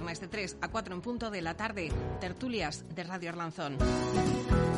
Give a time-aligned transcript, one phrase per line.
[0.00, 3.76] de 3 a 4 en punto de la tarde, tertulias de Radio Arlanzón.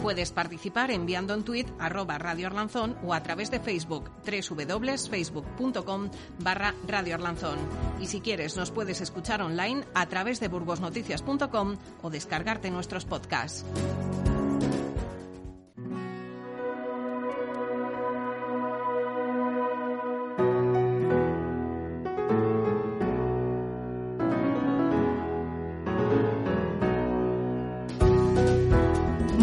[0.02, 6.74] Puedes participar enviando en tweet arroba Radio Arlanzón o a través de Facebook www.facebook.com barra
[6.88, 7.58] Radio Arlanzón.
[8.00, 13.64] Y si quieres nos puedes escuchar online a través de burgosnoticias.com o descargarte nuestros podcasts.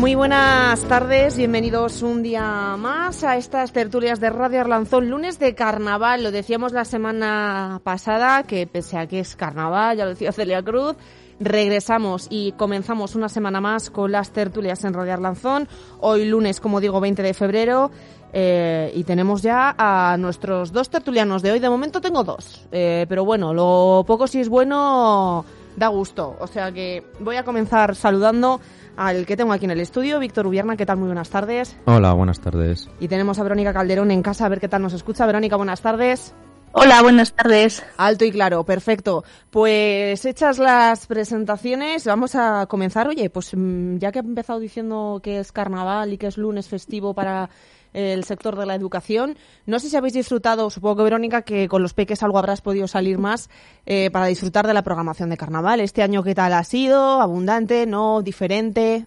[0.10, 5.54] Muy buenas tardes, bienvenidos un día más a estas tertulias de Radio Arlanzón, lunes de
[5.54, 6.24] carnaval.
[6.24, 10.64] Lo decíamos la semana pasada, que pese a que es carnaval, ya lo decía Celia
[10.64, 10.96] Cruz,
[11.40, 15.68] regresamos y comenzamos una semana más con las tertulias en Radio Arlanzón.
[16.00, 17.92] Hoy lunes, como digo, 20 de febrero.
[18.34, 21.60] Eh, y tenemos ya a nuestros dos tertulianos de hoy.
[21.60, 26.36] De momento tengo dos, eh, pero bueno, lo poco si es bueno da gusto.
[26.40, 28.60] O sea que voy a comenzar saludando
[29.00, 30.76] al que tengo aquí en el estudio, Víctor Ubierna.
[30.76, 30.98] ¿Qué tal?
[30.98, 31.78] Muy buenas tardes.
[31.86, 32.90] Hola, buenas tardes.
[33.00, 35.26] Y tenemos a Verónica Calderón en casa, a ver qué tal nos escucha.
[35.26, 36.34] Verónica, buenas tardes.
[36.74, 37.82] Hola, buenas tardes.
[37.96, 39.24] Alto y claro, perfecto.
[39.50, 43.08] Pues hechas las presentaciones, vamos a comenzar.
[43.08, 46.68] Oye, pues mm, ya que he empezado diciendo que es carnaval y que es lunes
[46.68, 47.50] festivo para
[47.94, 49.38] el sector de la educación.
[49.66, 52.88] No sé si habéis disfrutado, supongo que Verónica, que con los peques algo habrás podido
[52.88, 53.50] salir más
[53.86, 55.80] eh, para disfrutar de la programación de carnaval.
[55.80, 57.22] Este año, ¿qué tal ha sido?
[57.22, 57.86] ¿Abundante?
[57.86, 58.22] ¿No?
[58.22, 59.06] ¿Diferente?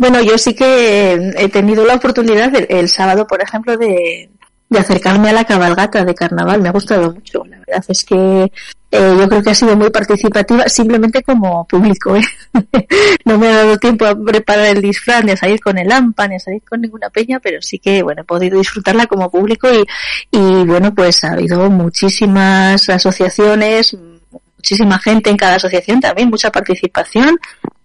[0.00, 4.30] Bueno, yo sí que he tenido la oportunidad el, sábado, por ejemplo, de,
[4.70, 6.62] de acercarme a la cabalgata de carnaval.
[6.62, 7.44] Me ha gustado mucho.
[7.44, 8.52] La verdad es que
[8.92, 12.14] eh, yo creo que ha sido muy participativa, simplemente como público.
[12.16, 12.22] ¿eh?
[13.24, 16.28] no me ha dado tiempo a preparar el disfraz, ni a salir con el AMPA,
[16.28, 19.68] ni a salir con ninguna peña, pero sí que, bueno, he podido disfrutarla como público
[19.72, 19.84] y,
[20.30, 23.96] y bueno, pues ha habido muchísimas asociaciones,
[24.56, 27.38] muchísima gente en cada asociación también, mucha participación.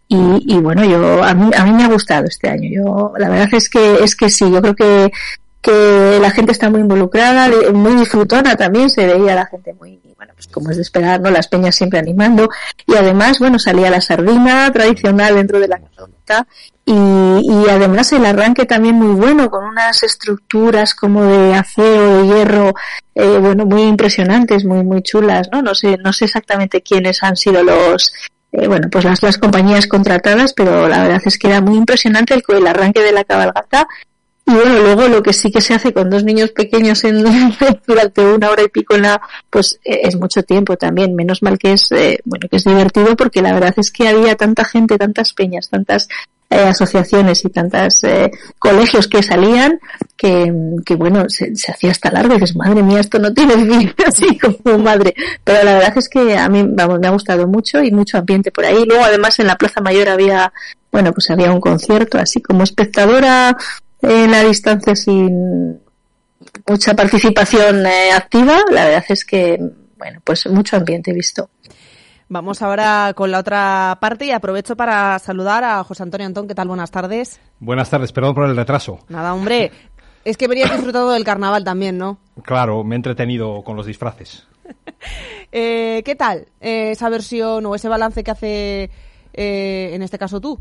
[0.08, 2.70] Y, y bueno, yo, a mí, a mí me ha gustado este año.
[2.72, 5.12] Yo, la verdad es que, es que sí, yo creo que
[5.66, 10.32] que la gente está muy involucrada, muy disfrutona también, se veía la gente muy, bueno,
[10.36, 11.32] pues como es de esperar, ¿no?
[11.32, 12.48] Las peñas siempre animando,
[12.86, 16.46] y además, bueno, salía la sardina tradicional dentro de la casota,
[16.86, 22.28] y, y además el arranque también muy bueno, con unas estructuras como de acero, de
[22.28, 22.74] hierro,
[23.16, 25.64] eh, bueno, muy impresionantes, muy, muy chulas, ¿no?
[25.64, 28.14] No sé, no sé exactamente quiénes han sido los,
[28.52, 32.36] eh, bueno, pues las, las compañías contratadas, pero la verdad es que era muy impresionante
[32.36, 33.88] el, el arranque de la cabalgata
[34.48, 37.24] y bueno, luego lo que sí que se hace con dos niños pequeños en,
[37.88, 39.20] durante una hora y pico la,
[39.50, 41.16] pues eh, es mucho tiempo también.
[41.16, 44.36] Menos mal que es, eh, bueno, que es divertido porque la verdad es que había
[44.36, 46.08] tanta gente, tantas peñas, tantas
[46.52, 48.02] eh, asociaciones y tantas
[48.60, 49.80] colegios que salían
[50.16, 50.54] que,
[50.86, 54.38] que bueno, se, hacía hasta largo y dices, madre mía, esto no tiene fin, así
[54.38, 55.16] como madre.
[55.44, 58.52] Pero la verdad es que a mí, vamos, me ha gustado mucho y mucho ambiente
[58.52, 58.86] por ahí.
[58.86, 60.54] Luego además en la Plaza Mayor había
[60.96, 63.58] bueno, pues había un concierto, así como espectadora,
[64.08, 65.80] en la distancia sin
[66.68, 69.60] mucha participación eh, activa, la verdad es que,
[69.98, 71.50] bueno, pues mucho ambiente he visto.
[72.28, 76.48] Vamos ahora con la otra parte y aprovecho para saludar a José Antonio Antón.
[76.48, 76.68] ¿Qué tal?
[76.68, 77.40] Buenas tardes.
[77.60, 79.00] Buenas tardes, perdón por el retraso.
[79.10, 79.72] Nada, hombre.
[80.24, 82.18] Es que verías disfrutado del carnaval también, ¿no?
[82.44, 84.48] Claro, me he entretenido con los disfraces.
[85.52, 88.90] eh, ¿Qué tal eh, esa versión o ese balance que hace,
[89.34, 90.60] eh, en este caso tú?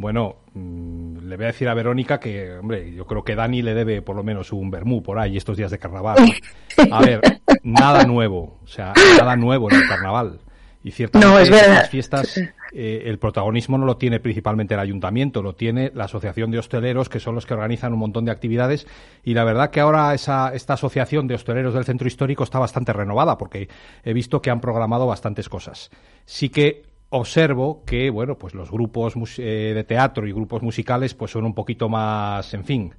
[0.00, 3.74] Bueno, mm, le voy a decir a Verónica que, hombre, yo creo que Dani le
[3.74, 6.16] debe por lo menos un vermú por ahí estos días de carnaval.
[6.90, 7.20] A ver,
[7.62, 10.40] nada nuevo, o sea, nada nuevo en el carnaval.
[10.82, 12.38] Y ciertamente en las fiestas
[12.72, 17.10] eh, el protagonismo no lo tiene principalmente el ayuntamiento, lo tiene la asociación de hosteleros,
[17.10, 18.86] que son los que organizan un montón de actividades.
[19.22, 22.94] Y la verdad que ahora esa, esta asociación de hosteleros del centro histórico está bastante
[22.94, 23.68] renovada, porque
[24.02, 25.90] he visto que han programado bastantes cosas.
[26.24, 31.30] Sí que observo que, bueno, pues los grupos eh, de teatro y grupos musicales pues
[31.32, 32.94] son un poquito más, en fin,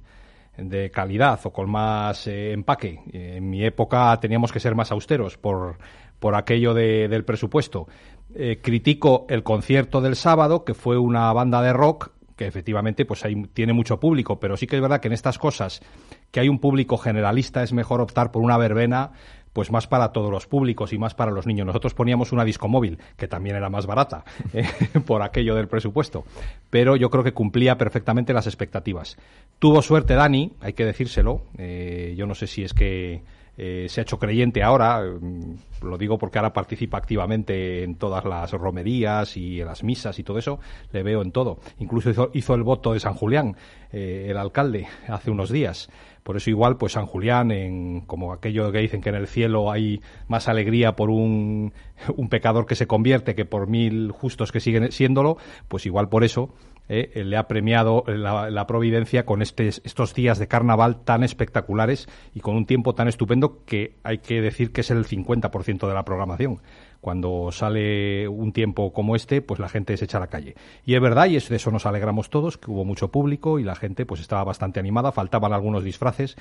[0.56, 3.00] de calidad o con más eh, empaque.
[3.12, 5.78] En mi época teníamos que ser más austeros por,
[6.18, 7.88] por aquello de, del presupuesto.
[8.34, 13.24] Eh, critico el concierto del sábado, que fue una banda de rock que efectivamente pues
[13.24, 15.82] ahí tiene mucho público, pero sí que es verdad que en estas cosas
[16.30, 19.12] que hay un público generalista es mejor optar por una verbena
[19.52, 21.66] pues más para todos los públicos y más para los niños.
[21.66, 24.66] Nosotros poníamos una disco móvil, que también era más barata eh,
[25.06, 26.24] por aquello del presupuesto,
[26.70, 29.16] pero yo creo que cumplía perfectamente las expectativas.
[29.58, 33.22] Tuvo suerte Dani, hay que decírselo, eh, yo no sé si es que
[33.58, 38.24] eh, se ha hecho creyente ahora, mm, lo digo porque ahora participa activamente en todas
[38.24, 40.58] las romerías y en las misas y todo eso,
[40.92, 41.58] le veo en todo.
[41.78, 43.56] Incluso hizo, hizo el voto de San Julián,
[43.92, 45.90] el alcalde, hace unos días
[46.22, 49.70] Por eso igual, pues San Julián, en, como aquello que dicen que en el cielo
[49.72, 51.72] hay más alegría por un,
[52.16, 55.36] un pecador que se convierte que por mil justos que siguen siéndolo,
[55.68, 56.50] pues igual por eso
[56.94, 62.54] eh, le ha premiado la, providencia con estos días de carnaval tan espectaculares y con
[62.54, 66.60] un tiempo tan estupendo que hay que decir que es el 50% de la programación
[67.00, 70.54] cuando sale un tiempo como este, pues la gente se echa a la calle.
[70.84, 73.74] Y es verdad, y de eso nos alegramos todos, que hubo mucho público y la
[73.74, 76.36] gente pues estaba bastante animada, faltaban algunos disfraces.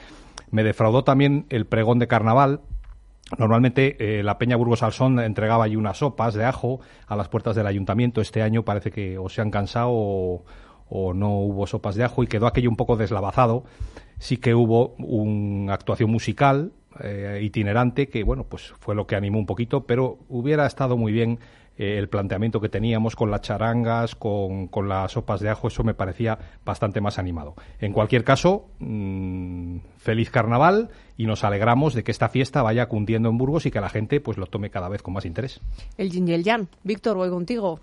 [0.51, 2.61] Me defraudó también el pregón de carnaval,
[3.37, 7.55] Normalmente eh, la Peña Burgos Alsón entregaba allí unas sopas de ajo a las puertas
[7.55, 8.21] del ayuntamiento.
[8.21, 10.43] Este año parece que o se han cansado o,
[10.89, 13.63] o, no hubo sopas de ajo y quedó aquello un poco deslavazado.
[14.19, 19.39] Sí que hubo una actuación musical eh, itinerante que, bueno, pues fue lo que animó
[19.39, 21.39] un poquito, pero hubiera estado muy bien
[21.77, 25.83] eh, el planteamiento que teníamos con las charangas, con, con, las sopas de ajo, eso
[25.83, 27.55] me parecía bastante más animado.
[27.79, 33.29] En cualquier caso, mmm, feliz carnaval y nos alegramos de que esta fiesta vaya cundiendo
[33.29, 35.61] en Burgos y que la gente pues lo tome cada vez con más interés.
[35.97, 36.67] El Yin y el Yang.
[36.83, 37.79] Víctor, voy contigo.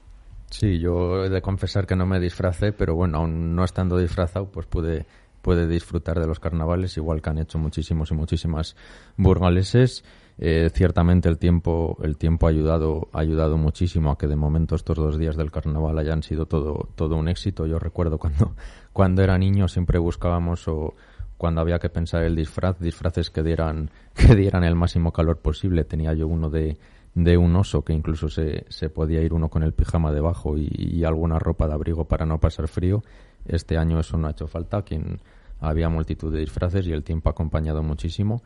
[0.50, 4.46] Sí, yo he de confesar que no me disfracé, pero bueno, aún no estando disfrazado,
[4.46, 5.06] pues pude
[5.42, 8.76] puede disfrutar de los carnavales, igual que han hecho muchísimos y muchísimas
[9.16, 10.04] burgaleses.
[10.38, 14.76] Eh, ciertamente el tiempo, el tiempo ha ayudado, ha ayudado muchísimo a que de momento
[14.76, 17.66] estos dos días del carnaval hayan sido todo, todo un éxito.
[17.66, 18.54] Yo recuerdo cuando,
[18.92, 20.94] cuando era niño siempre buscábamos o
[21.36, 25.84] cuando había que pensar el disfraz, disfraces que dieran, que dieran el máximo calor posible.
[25.84, 26.78] Tenía yo uno de,
[27.14, 30.68] de un oso que incluso se, se podía ir uno con el pijama debajo y,
[30.70, 33.02] y alguna ropa de abrigo para no pasar frío
[33.48, 35.20] este año eso no ha hecho falta, quien
[35.60, 38.42] había multitud de disfraces y el tiempo ha acompañado muchísimo.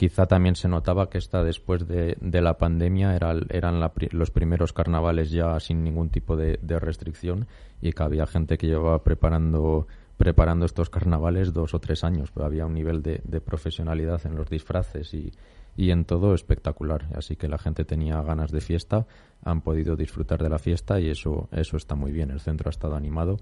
[0.00, 3.82] Quizá también se notaba que esta después de, la pandemia era, eran
[4.12, 7.46] los primeros carnavales ya sin ningún tipo de, restricción
[7.82, 9.86] y que había gente que llevaba preparando
[10.16, 14.48] preparando estos carnavales dos o tres años, pero había un nivel de, profesionalidad en los
[14.48, 15.34] disfraces y,
[15.76, 17.04] y en todo espectacular.
[17.14, 19.06] Así que la gente tenía ganas de fiesta,
[19.44, 22.30] han podido disfrutar de la fiesta y eso, eso está muy bien.
[22.30, 23.36] El centro ha estado animado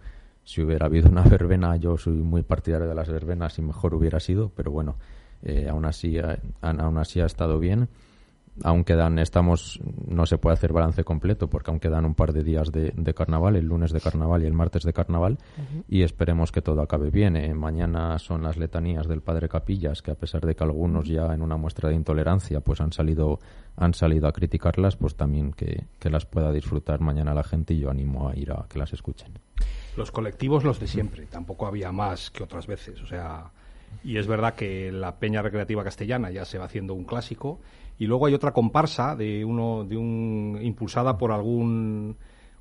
[0.48, 4.18] si hubiera habido una verbena, yo soy muy partidario de las verbenas y mejor hubiera
[4.18, 4.96] sido, pero bueno,
[5.42, 7.88] eh, aún así eh, aún así ha estado bien.
[8.64, 12.42] Aún quedan, estamos, no se puede hacer balance completo porque aún quedan un par de
[12.42, 15.38] días de, carnaval, el lunes de carnaval y el martes de carnaval,
[15.88, 17.36] y esperemos que todo acabe bien.
[17.36, 21.32] Eh, mañana son las letanías del Padre Capillas, que a pesar de que algunos ya
[21.32, 23.38] en una muestra de intolerancia pues han salido,
[23.76, 27.78] han salido a criticarlas, pues también que, que las pueda disfrutar mañana la gente y
[27.78, 29.38] yo animo a ir a que las escuchen
[29.96, 33.50] los colectivos los de siempre, tampoco había más que otras veces, o sea,
[34.04, 37.60] y es verdad que la Peña Recreativa Castellana ya se va haciendo un clásico.
[37.98, 42.16] Y luego hay otra comparsa de uno de un impulsada por algún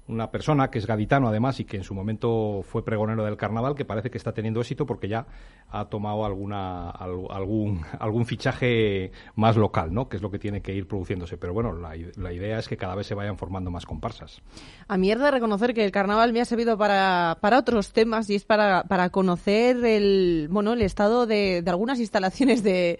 [0.07, 3.75] una persona que es gaditano además y que en su momento fue pregonero del carnaval
[3.75, 5.25] que parece que está teniendo éxito porque ya
[5.69, 10.73] ha tomado alguna algún algún fichaje más local no que es lo que tiene que
[10.73, 11.37] ir produciéndose.
[11.37, 14.41] Pero bueno la, la idea es que cada vez se vayan formando más comparsas.
[14.87, 18.45] A de reconocer que el carnaval me ha servido para, para otros temas y es
[18.45, 22.99] para, para conocer el bueno el estado de, de algunas instalaciones de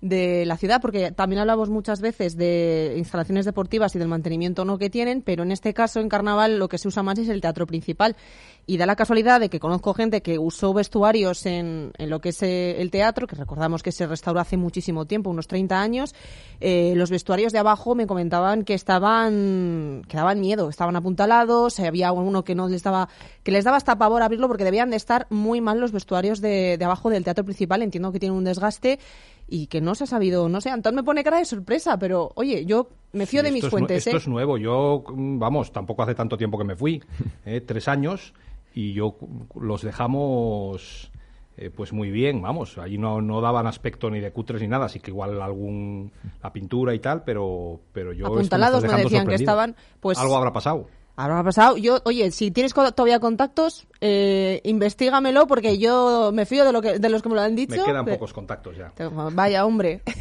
[0.00, 4.78] de la ciudad, porque también hablamos muchas veces de instalaciones deportivas y del mantenimiento no
[4.78, 7.40] que tienen, pero en este caso en Carnaval lo que se usa más es el
[7.40, 8.16] teatro principal.
[8.64, 12.28] Y da la casualidad de que conozco gente que usó vestuarios en, en lo que
[12.28, 16.14] es eh, el teatro, que recordamos que se restauró hace muchísimo tiempo, unos 30 años.
[16.60, 22.12] Eh, los vestuarios de abajo me comentaban que estaban, que daban miedo, estaban apuntalados, había
[22.12, 23.08] uno que no les daba,
[23.42, 26.76] que les daba hasta pavor abrirlo porque debían de estar muy mal los vestuarios de,
[26.78, 27.82] de abajo del teatro principal.
[27.82, 28.98] Entiendo que tienen un desgaste
[29.48, 32.30] y que no se ha sabido, no sé, Antón me pone cara de sorpresa, pero
[32.34, 34.06] oye, yo me fío de mis fuentes.
[34.06, 34.20] esto ¿eh?
[34.20, 37.02] es nuevo, yo, vamos, tampoco hace tanto tiempo que me fui,
[37.46, 37.60] ¿eh?
[37.62, 38.34] tres años,
[38.74, 39.16] y yo
[39.58, 41.10] los dejamos
[41.56, 44.84] eh, pues muy bien, vamos, ahí no, no daban aspecto ni de cutres ni nada,
[44.84, 46.12] así que igual algún,
[46.42, 48.26] la pintura y tal, pero, pero yo...
[48.26, 50.18] Apuntalados me decían que estaban, pues...
[50.18, 50.86] Algo habrá pasado.
[51.18, 51.76] Habrá pasado.
[51.76, 57.00] Yo, oye, si tienes todavía contactos, eh, investigamelo porque yo me fío de, lo que,
[57.00, 57.76] de los que me lo han dicho.
[57.76, 58.92] Me quedan pocos contactos ya.
[59.32, 60.02] Vaya, hombre.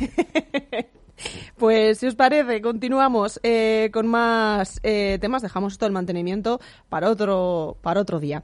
[1.58, 5.42] Pues si os parece, continuamos eh, con más eh, temas.
[5.42, 8.44] Dejamos esto del mantenimiento para otro, para otro día.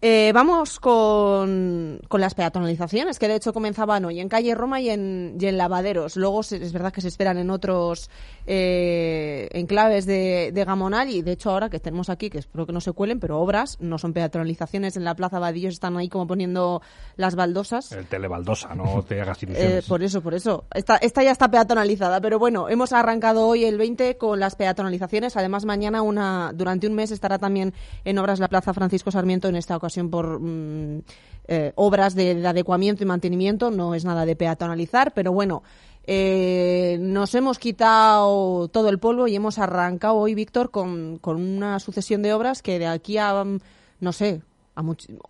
[0.00, 4.90] Eh, vamos con, con, las peatonalizaciones, que de hecho comenzaban hoy en calle Roma y
[4.90, 6.16] en, y en Lavaderos.
[6.16, 8.08] Luego es verdad que se esperan en otros
[8.46, 12.72] eh, enclaves de, de, Gamonal y de hecho ahora que tenemos aquí, que espero que
[12.72, 16.28] no se cuelen, pero obras, no son peatonalizaciones en la Plaza Vadillos, están ahí como
[16.28, 16.80] poniendo
[17.16, 17.90] las baldosas.
[17.90, 19.84] El telebaldosa, no te hagas ilusiones.
[19.84, 20.64] Eh, por eso, por eso.
[20.74, 25.36] Esta, esta ya está peatonalizada, pero bueno, hemos arrancado hoy el 20 con las peatonalizaciones.
[25.36, 27.74] Además, mañana una durante un mes estará también
[28.04, 31.02] en obras la Plaza Francisco Sarmiento en esta ocasión ocasión por mm,
[31.48, 35.62] eh, obras de, adecuamiento y mantenimiento, no es nada de peatonalizar, pero bueno,
[36.04, 41.80] eh, nos hemos quitado todo el polvo y hemos arrancado hoy, Víctor, con, con una
[41.80, 43.58] sucesión de obras que de aquí a, mm,
[44.00, 44.42] no sé,
[44.74, 44.84] a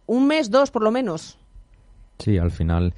[0.06, 1.38] un mes, dos por lo menos.
[2.18, 2.94] Sí, al final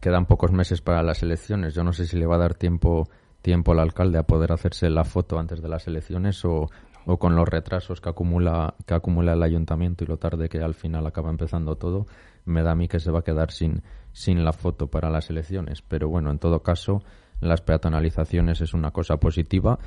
[0.00, 1.74] quedan pocos meses para las elecciones.
[1.74, 3.08] Yo no sé si le va a dar tiempo
[3.40, 6.70] tiempo al alcalde a poder hacerse la foto antes de las elecciones o,
[7.06, 10.74] o con los retrasos que acumula, que acumula el ayuntamiento y lo tarde que al
[10.74, 12.06] final acaba empezando todo,
[12.44, 13.82] me da a mí que se va a quedar sin,
[14.12, 15.82] sin la foto para las elecciones.
[15.82, 17.02] Pero bueno, en todo caso,
[17.40, 19.78] las peatonalizaciones es una cosa positiva.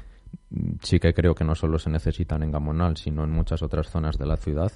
[0.81, 4.17] Sí que creo que no solo se necesitan en Gamonal, sino en muchas otras zonas
[4.17, 4.71] de la ciudad.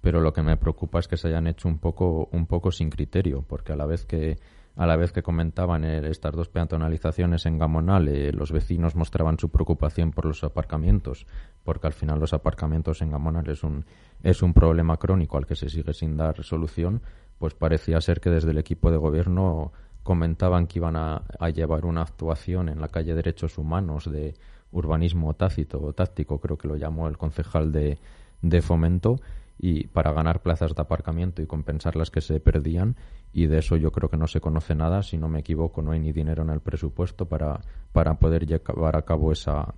[0.00, 2.90] Pero lo que me preocupa es que se hayan hecho un poco, un poco sin
[2.90, 4.38] criterio, porque a la vez que
[4.76, 9.38] a la vez que comentaban eh, estas dos peatonalizaciones en Gamonal, eh, los vecinos mostraban
[9.38, 11.26] su preocupación por los aparcamientos,
[11.64, 13.86] porque al final los aparcamientos en Gamonal es un,
[14.22, 17.00] es un problema crónico al que se sigue sin dar solución,
[17.38, 22.02] pues parecía ser que desde el equipo de gobierno comentaban que iban a, llevar una
[22.02, 24.34] actuación en la calle Derechos Humanos de
[24.72, 27.98] urbanismo tácito o táctico, creo que lo llamó el concejal de,
[28.42, 29.20] de fomento,
[29.58, 32.96] y para ganar plazas de aparcamiento y compensar las que se perdían
[33.32, 35.92] y de eso yo creo que no se conoce nada si no me equivoco no
[35.92, 37.60] hay ni dinero en el presupuesto para
[37.92, 39.74] para poder llevar a cabo esa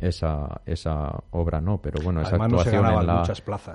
[0.00, 3.24] esa esa obra no pero bueno esa actuación en la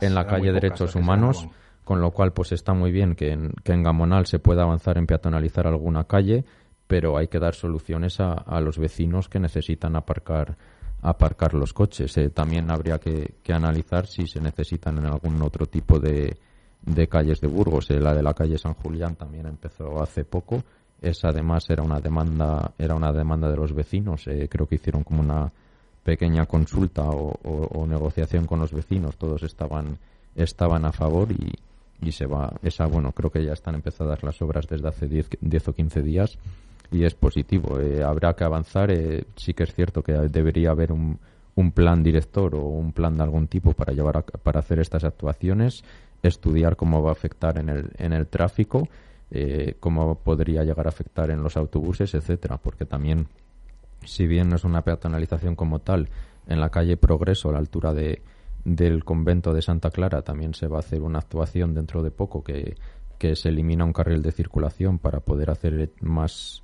[0.02, 1.48] en la calle derechos humanos
[1.84, 4.98] con lo cual pues está muy bien que en, que en Gamonal se pueda avanzar
[4.98, 6.46] en peatonalizar alguna calle
[6.88, 10.58] pero hay que dar soluciones a, a los vecinos que necesitan aparcar
[11.02, 12.16] aparcar los coches.
[12.18, 16.38] Eh, también habría que, analizar si se necesitan en algún otro tipo de,
[17.10, 17.90] calles de Burgos.
[17.92, 20.64] Eh, la de la calle San Julián también empezó hace poco.
[21.02, 24.28] Esa además era una demanda, era una demanda de los vecinos.
[24.28, 25.52] Eh, creo que hicieron como una
[26.04, 29.18] pequeña consulta o, negociación con los vecinos.
[29.18, 29.98] Todos estaban,
[30.36, 31.54] estaban a favor y,
[32.02, 32.54] y se va.
[32.64, 36.38] Esa, bueno, creo que ya están empezadas las obras desde hace 10 o 15 días
[36.92, 37.80] y es positivo.
[37.80, 38.92] Eh, habrá que avanzar.
[38.92, 41.20] Eh, sí que es cierto que debería haber un,
[41.56, 45.84] un, plan director o un plan de algún tipo para llevar para hacer estas actuaciones,
[46.24, 48.88] estudiar cómo va a afectar en el, en el tráfico,
[49.32, 53.28] eh, cómo podría llegar a afectar en los autobuses, etcétera, porque también
[54.06, 56.10] si bien no es una peatonalización como tal,
[56.48, 58.22] en la calle Progreso, a la altura de,
[58.64, 62.44] del convento de Santa Clara, también se va a hacer una actuación dentro de poco
[62.44, 62.76] que,
[63.18, 66.64] que se elimina un carril de circulación para poder hacer más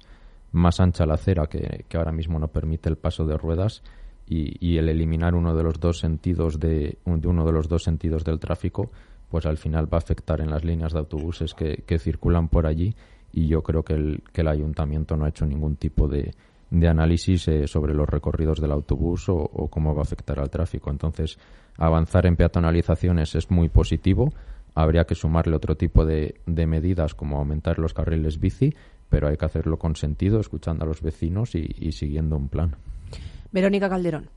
[0.54, 3.84] más ancha la acera que, ahora mismo no permite el paso de ruedas
[4.26, 8.40] y, el eliminar uno de los dos sentidos de, uno de los dos sentidos del
[8.40, 8.90] tráfico
[9.30, 12.96] pues al final va a afectar en las líneas de autobuses que, circulan por allí
[13.32, 16.36] y yo creo que el, que el ayuntamiento no ha hecho ningún tipo de,
[16.70, 20.52] de análisis eh, sobre los recorridos del autobús o, o, cómo va a afectar al
[20.52, 20.92] tráfico.
[20.92, 21.40] Entonces,
[21.78, 24.32] avanzar en peatonalizaciones es muy positivo.
[24.76, 28.76] Habría que sumarle otro tipo de, de medidas como aumentar los carriles bici
[29.14, 32.76] pero hay que hacerlo con sentido, escuchando a los vecinos y, siguiendo un plan.
[33.52, 34.28] Verónica Calderón.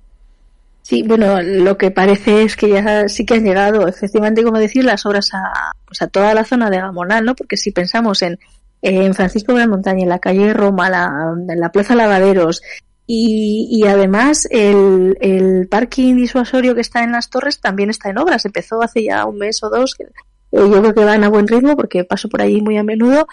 [0.83, 4.85] Sí, bueno, lo que parece es que ya sí que han llegado, efectivamente, como decir,
[4.85, 7.35] las obras a, pues a toda la zona de Gamonal, ¿no?
[7.35, 8.39] Porque si pensamos en,
[8.83, 12.61] en Francisco de la Montaña, en la calle Roma, la, en la Plaza Lavaderos,
[13.07, 18.19] y, y además el, el parking disuasorio que está en las torres también está en
[18.19, 18.45] obras.
[18.45, 19.97] Empezó hace ya un mes o dos.
[19.99, 20.07] Eh,
[20.53, 23.27] yo creo que van a buen ritmo porque paso por allí muy a menudo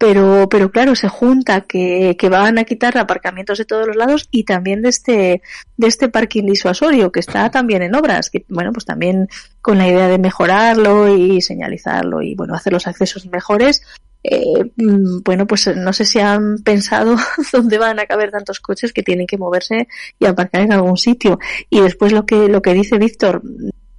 [0.00, 4.28] pero, pero claro, se junta que, que van a quitar aparcamientos de todos los lados
[4.30, 5.42] y también de este,
[5.76, 9.28] de este parking disuasorio que está también en obras, que bueno, pues también
[9.60, 13.82] con la idea de mejorarlo y señalizarlo y bueno, hacer los accesos mejores,
[14.22, 17.16] eh, mm, bueno, pues no sé si han pensado
[17.52, 19.86] dónde van a caber tantos coches que tienen que moverse
[20.18, 21.38] y aparcar en algún sitio.
[21.68, 23.42] Y después lo que, lo que dice Víctor,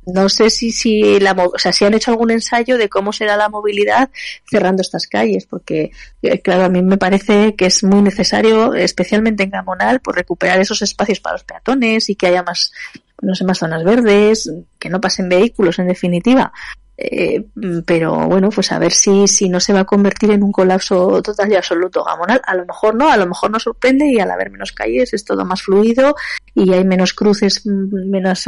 [0.05, 3.37] no sé si, si, la, o sea, si han hecho algún ensayo de cómo será
[3.37, 4.09] la movilidad
[4.49, 5.91] cerrando estas calles, porque,
[6.21, 10.59] eh, claro, a mí me parece que es muy necesario, especialmente en Gamonal, por recuperar
[10.59, 12.71] esos espacios para los peatones y que haya más,
[13.21, 16.51] no sé, más zonas verdes, que no pasen vehículos, en definitiva.
[17.03, 17.47] Eh,
[17.83, 21.19] pero bueno, pues a ver si, si no se va a convertir en un colapso
[21.23, 22.39] total y absoluto gamonal.
[22.45, 25.25] A lo mejor no, a lo mejor nos sorprende y al haber menos calles es
[25.25, 26.15] todo más fluido
[26.53, 28.47] y hay menos cruces, menos,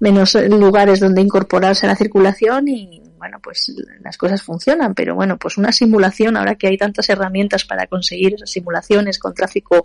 [0.00, 4.94] menos lugares donde incorporarse a la circulación y bueno, pues las cosas funcionan.
[4.94, 9.32] Pero bueno, pues una simulación, ahora que hay tantas herramientas para conseguir esas simulaciones con
[9.32, 9.82] tráfico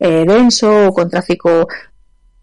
[0.00, 1.68] eh, denso o con tráfico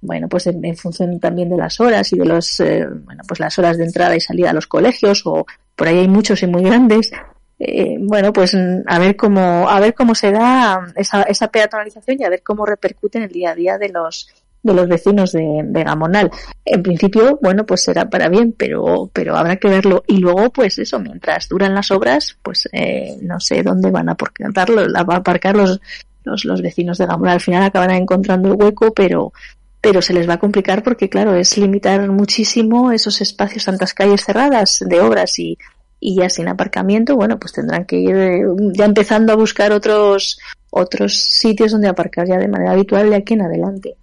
[0.02, 3.58] bueno, pues en, función también de las horas y de los, eh, bueno, pues las
[3.58, 6.64] horas de entrada y salida a los colegios o por ahí hay muchos y muy
[6.64, 7.12] grandes.
[7.60, 12.24] Eh, bueno, pues a ver cómo, a ver cómo se da esa, esa peatonalización y
[12.24, 14.30] a ver cómo repercute en el día a día de los,
[14.62, 16.30] de los vecinos de, Gamonal.
[16.66, 20.04] En principio, bueno, pues será para bien, pero, pero habrá que verlo.
[20.06, 24.12] Y luego, pues eso, mientras duran las obras, pues eh, no sé dónde van a
[24.12, 24.70] aparcar
[25.56, 25.80] los,
[26.24, 27.36] los, los vecinos de Gamonal.
[27.36, 29.34] Al final acabarán encontrando el hueco, pero,
[29.82, 34.26] pero se les va a complicar porque, claro, es limitar muchísimo esos espacios, tantas calles
[34.26, 35.58] cerradas de obras y,
[36.02, 38.42] ya sin aparcamiento, bueno, pues tendrán que ir eh,
[38.74, 43.34] ya empezando a buscar otros, otros sitios donde aparcar ya de manera habitual de aquí
[43.34, 43.96] en adelante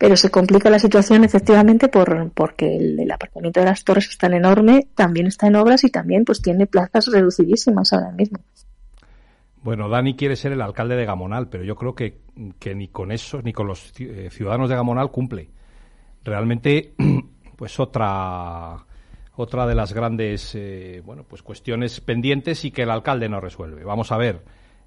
[0.00, 4.32] pero se complica la situación efectivamente por, porque el, aparcamiento de las torres es tan
[4.32, 8.38] enorme, también está en obras y también pues tiene plazas reducidísimas ahora mismo.
[9.62, 12.18] Bueno, Dani quiere ser el alcalde de Gamonal, pero yo creo que,
[12.58, 15.50] que ni con eso, ni con los eh, ciudadanos de Gamonal cumple.
[16.24, 16.94] Realmente,
[17.56, 18.86] pues otra
[19.36, 23.84] otra de las grandes eh, bueno pues cuestiones pendientes y que el alcalde no resuelve.
[23.84, 24.42] Vamos a ver.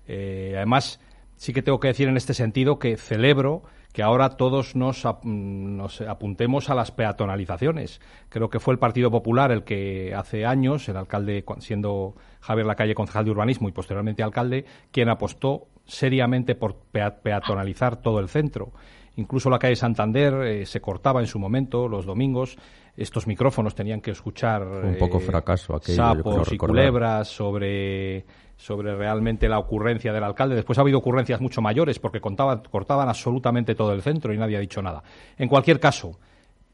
[0.08, 1.00] Eh, además,
[1.36, 3.64] sí que tengo que decir en este sentido que celebro
[3.94, 8.02] que ahora todos nos, nos, apuntemos a las peatonalizaciones.
[8.30, 12.96] Creo que fue el Partido Popular el que hace años, el alcalde siendo Javier Lacalle
[12.96, 18.72] concejal de urbanismo y posteriormente alcalde, quien apostó seriamente por peatonalizar todo el centro.
[19.16, 22.58] Incluso la calle Santander eh, se cortaba en su momento los domingos.
[22.98, 28.26] Estos micrófonos tenían que escuchar un poco eh, fracaso sapos y culebras sobre
[28.58, 30.56] sobre realmente la ocurrencia del alcalde.
[30.56, 34.58] Después ha habido ocurrencias mucho mayores porque contaban, cortaban absolutamente todo el centro y nadie
[34.58, 35.04] ha dicho nada.
[35.38, 36.20] En cualquier caso,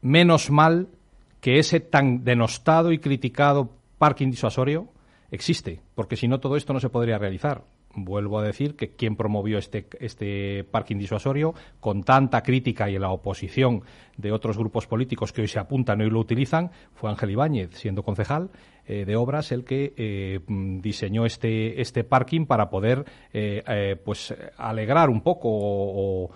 [0.00, 0.88] menos mal
[1.40, 4.88] que ese tan denostado y criticado parking disuasorio
[5.30, 7.62] existe, porque si no todo esto no se podría realizar.
[7.94, 13.02] Vuelvo a decir que quien promovió este, este parking disuasorio con tanta crítica y en
[13.02, 13.82] la oposición
[14.16, 18.04] de otros grupos políticos que hoy se apuntan y lo utilizan fue Ángel Ibáñez, siendo
[18.04, 18.50] concejal,
[18.86, 25.10] eh, de obras el que eh, diseñó este, este parking para poder eh, pues alegrar
[25.10, 26.30] un poco o,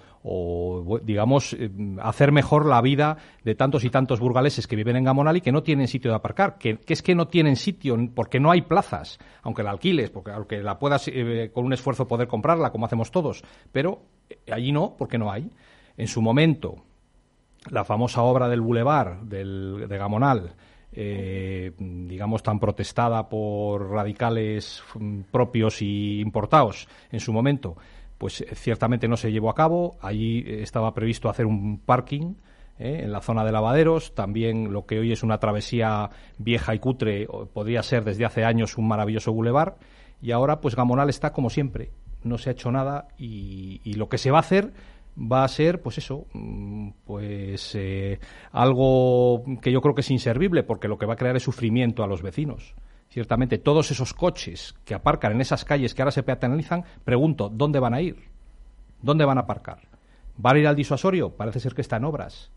[1.02, 1.54] digamos
[2.00, 5.52] hacer mejor la vida de tantos y tantos burgaleses que viven en Gamonal y que
[5.52, 9.18] no tienen sitio de aparcar, que, es que no tienen sitio porque no hay plazas,
[9.42, 11.10] aunque la alquiles, porque aunque la puedas
[11.52, 14.02] con un esfuerzo poder comprarla como hacemos todos, pero
[14.50, 15.50] allí no, porque no hay.
[15.96, 16.82] En su momento,
[17.70, 20.54] la famosa obra del Boulevard del, de Gamonal,
[20.92, 27.76] eh, digamos, tan protestada por radicales mm, propios y importados en su momento,
[28.24, 29.98] pues eh, ciertamente no se llevó a cabo.
[30.00, 32.36] Allí eh, estaba previsto hacer un parking
[32.78, 34.14] en la zona de lavaderos.
[34.14, 36.08] También lo que hoy es una travesía
[36.38, 39.76] vieja y cutre podría ser desde hace años un maravilloso bulevar.
[40.22, 41.90] Y ahora, pues Gamonal está como siempre.
[42.22, 44.72] No se ha hecho nada y, y lo que se va a hacer
[45.18, 48.20] va a ser, pues eso, mm, pues eh,
[48.52, 52.02] algo que yo creo que es inservible, porque lo que va a crear es sufrimiento
[52.02, 52.74] a los vecinos.
[53.14, 57.78] Ciertamente, todos esos coches que aparcan en esas calles que ahora se peatonalizan, pregunto, ¿dónde
[57.78, 58.16] van a ir?
[59.02, 59.78] ¿Dónde van a aparcar?
[60.36, 61.30] ¿Van a ir al disuasorio?
[61.30, 62.50] Parece ser que está en obras.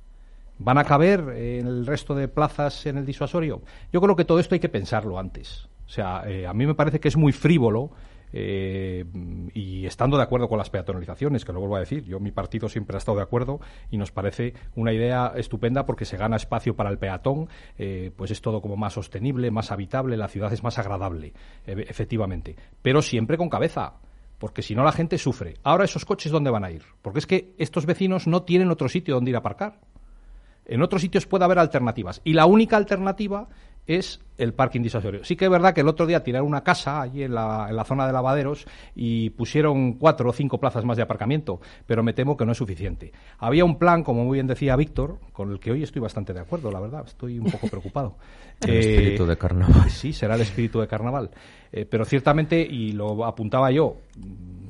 [0.58, 3.62] ¿Van a caber en el resto de plazas en el disuasorio?
[3.93, 5.70] Yo creo que todo esto hay que pensarlo antes.
[5.86, 7.91] O sea, eh, a mí me parece que es muy frívolo
[8.34, 9.06] eh,
[9.54, 12.70] y estando de acuerdo con las peatonalizaciones, que lo vuelvo a decir, yo mi partido
[12.70, 13.60] siempre ha estado de acuerdo
[13.90, 18.32] y nos parece una idea estupenda porque se gana espacio para el peatón, eh, pues
[18.32, 21.34] es todo como más sostenible, más habitable, la ciudad es más agradable,
[21.66, 23.96] e, efectivamente, pero siempre con cabeza
[24.38, 25.56] porque si no la gente sufre.
[25.63, 26.84] Ahora esos coches dónde van a ir?
[27.02, 29.80] Porque es que estos vecinos no tienen otro sitio donde ir a aparcar.
[30.66, 33.48] En otros sitios puede haber alternativas y la única alternativa
[33.88, 35.23] es el parking disuasorio.
[35.23, 37.76] Sí que es verdad que el otro día tiraron una casa allí en la, en
[37.76, 42.13] la, zona de lavaderos y pusieron cuatro o cinco plazas más de aparcamiento, pero me
[42.13, 43.12] temo que no es suficiente.
[43.39, 46.41] Había un plan, como muy bien decía Víctor, con el que hoy estoy bastante de
[46.41, 48.17] acuerdo, la verdad, estoy un poco preocupado.
[48.62, 49.89] el espíritu de carnaval.
[49.89, 51.32] Sí, será el espíritu de carnaval.
[51.71, 53.97] Eh, pero ciertamente, y lo apuntaba yo,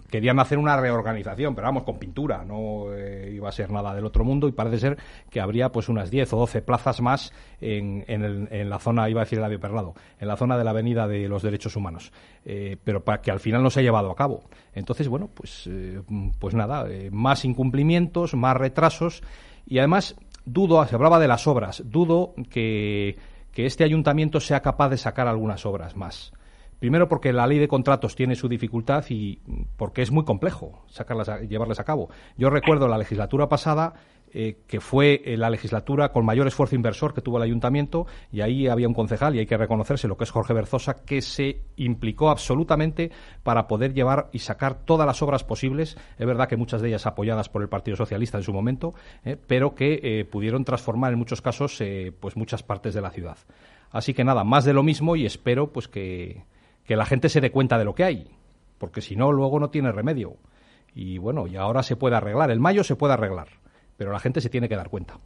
[0.09, 4.05] querían hacer una reorganización, pero vamos, con pintura, no eh, iba a ser nada del
[4.05, 4.97] otro mundo y parece ser
[5.29, 9.25] que habría pues unas 10 o 12 plazas más en, en, la zona, iba a
[9.25, 12.11] decir el labio perlado, en la zona de la Avenida de los Derechos Humanos,
[12.45, 14.43] eh, pero para que al final no se ha llevado a cabo.
[14.73, 16.01] Entonces, bueno, pues, eh,
[16.39, 19.23] pues nada, más incumplimientos, más retrasos
[19.65, 20.15] y además
[20.45, 23.17] dudo, se hablaba de las obras, dudo que,
[23.51, 26.31] que este ayuntamiento sea capaz de sacar algunas obras más.
[26.79, 29.39] Primero porque la ley de contratos tiene su dificultad y
[29.77, 32.09] porque es muy complejo sacarlas llevarlas a cabo.
[32.37, 33.93] Yo recuerdo la legislatura pasada
[34.33, 38.41] eh, que fue eh, la legislatura con mayor esfuerzo inversor que tuvo el ayuntamiento y
[38.41, 41.61] ahí había un concejal y hay que reconocerse lo que es Jorge Berzosa que se
[41.77, 43.09] implicó absolutamente
[43.43, 45.97] para poder llevar y sacar todas las obras posibles.
[46.19, 49.37] Es verdad que muchas de ellas apoyadas por el Partido Socialista en su momento, eh,
[49.47, 51.81] pero que pudieron transformar en muchos casos
[52.19, 53.37] pues muchas partes de la ciudad.
[53.91, 56.43] Así que nada, más de lo mismo y espero pues que
[56.87, 58.31] que la gente se dé cuenta de lo que hay,
[58.77, 60.37] porque si no, luego no tiene remedio.
[60.95, 63.49] Y bueno, y ahora se puede arreglar, el mayo se puede arreglar,
[63.97, 65.19] pero la gente se tiene que dar cuenta.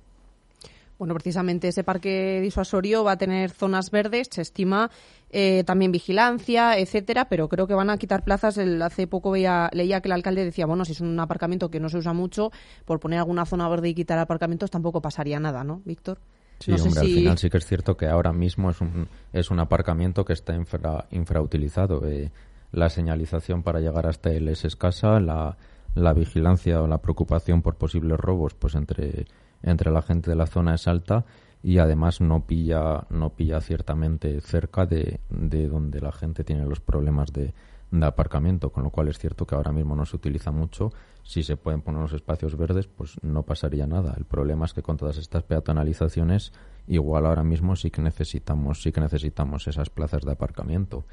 [0.97, 4.91] Bueno, precisamente ese parque disuasorio va a tener zonas verdes, se estima
[5.32, 8.58] eh, también vigilancia, etcétera, pero creo que van a quitar plazas.
[8.58, 11.80] El, hace poco veía, leía que el alcalde decía, bueno, si es un aparcamiento que
[11.80, 12.52] no se usa mucho,
[12.86, 16.19] por poner alguna zona verde y quitar aparcamientos tampoco pasaría nada, ¿no, Víctor?
[16.62, 19.60] Sí, hombre, al final sí que es cierto que ahora mismo es un, es un
[19.60, 22.08] aparcamiento que está infra, infrautilizado.
[22.08, 22.32] Eh,
[22.71, 25.58] la señalización para llegar hasta él es escasa, la,
[25.95, 29.26] la vigilancia o la preocupación por posibles robos, pues entre
[29.63, 31.26] entre la gente de la zona es alta
[31.63, 36.80] y además no pilla, no pilla ciertamente cerca de, de donde la gente tiene los
[36.80, 37.54] problemas de,
[37.91, 40.91] de aparcamiento, con lo cual es cierto que ahora mismo no se utiliza mucho.
[41.23, 44.15] Si se pueden poner los espacios verdes, pues no pasaría nada.
[44.17, 46.54] El problema es que con todas estas peatonalizaciones,
[46.88, 51.06] igual ahora mismo sí que necesitamos, sí que necesitamos esas plazas de aparcamiento.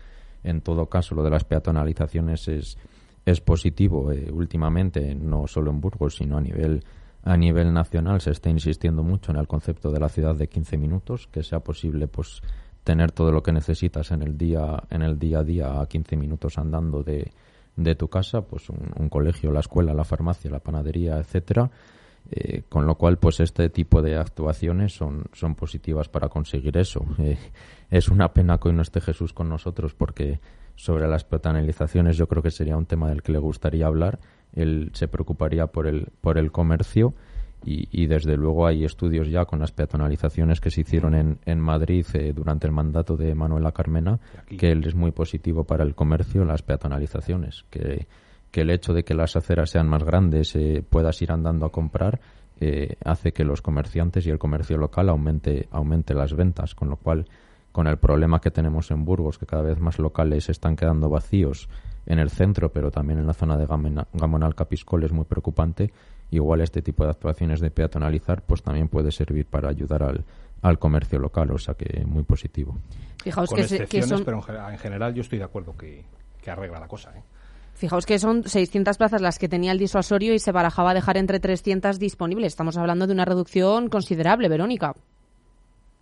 [0.44, 2.78] En todo caso, lo de las peatonalizaciones es,
[3.26, 6.84] es positivo eh, últimamente, no solo en Burgos, sino a nivel
[7.24, 10.78] a nivel nacional se está insistiendo mucho en el concepto de la ciudad de 15
[10.78, 12.42] minutos, que sea posible pues
[12.88, 16.16] tener todo lo que necesitas en el día en el día a día a 15
[16.16, 17.33] minutos andando de,
[17.77, 21.70] de tu casa, pues un, colegio, la escuela, la farmacia, la panadería, etcétera.
[22.31, 27.05] Eh, con lo cual, pues este tipo de actuaciones son, son positivas para conseguir eso.
[27.18, 27.37] Eh,
[27.90, 30.40] es una pena que hoy no esté Jesús con nosotros porque
[30.74, 34.18] sobre las peatonalizaciones yo creo que sería un tema del que le gustaría hablar
[34.55, 37.14] él se preocuparía por el, por el comercio
[37.64, 42.06] y, desde luego hay estudios ya con las peatonalizaciones que se hicieron en, en Madrid
[42.14, 46.44] eh, durante el mandato de Manuela Carmena, que él es muy positivo para el comercio,
[46.44, 48.06] las peatonalizaciones, que,
[48.50, 51.72] que el hecho de que las aceras sean más grandes, eh, puedas ir andando a
[51.72, 52.20] comprar,
[52.60, 56.96] eh, hace que los comerciantes y el comercio local aumente, aumente las ventas, con lo
[56.96, 57.26] cual,
[57.78, 61.68] con el problema que tenemos en Burgos, que cada vez más locales están quedando vacíos,
[62.06, 63.66] en el centro, pero también en la zona de
[64.14, 65.92] Gamonal Capiscol es muy preocupante.
[66.32, 70.24] Igual este tipo de actuaciones de peatonalizar pues también puede servir para ayudar al,
[70.60, 72.76] al comercio local, o sea que muy positivo.
[73.22, 76.04] Fijaos que, excepciones, pero en general yo estoy de acuerdo que,
[76.42, 77.16] que arregla la cosa.
[77.16, 77.22] ¿eh?
[77.74, 81.38] Fijaos que son 600 plazas las que tenía el disuasorio y se barajaba dejar entre
[81.38, 82.48] 300 disponibles.
[82.48, 84.96] Estamos hablando de una reducción considerable, Verónica.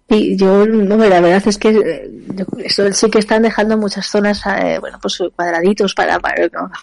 [0.08, 2.08] Sí, yo, no, la verdad es que
[2.64, 6.20] eso sí que están dejando muchas zonas, eh, bueno, pues cuadraditos para,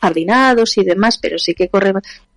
[0.01, 1.93] jardinados y demás, pero sí que corre,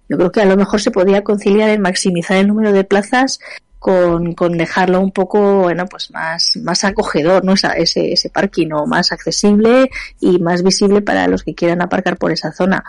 [0.09, 3.41] yo creo que a lo mejor se podía conciliar en maximizar el número de plazas
[3.81, 7.55] con, con dejarlo un poco, bueno, pues más, más acogedor, ¿no?
[7.55, 8.87] Ese, ese parking, ¿no?
[8.87, 12.85] Más accesible y más visible para los que quieran aparcar por esa zona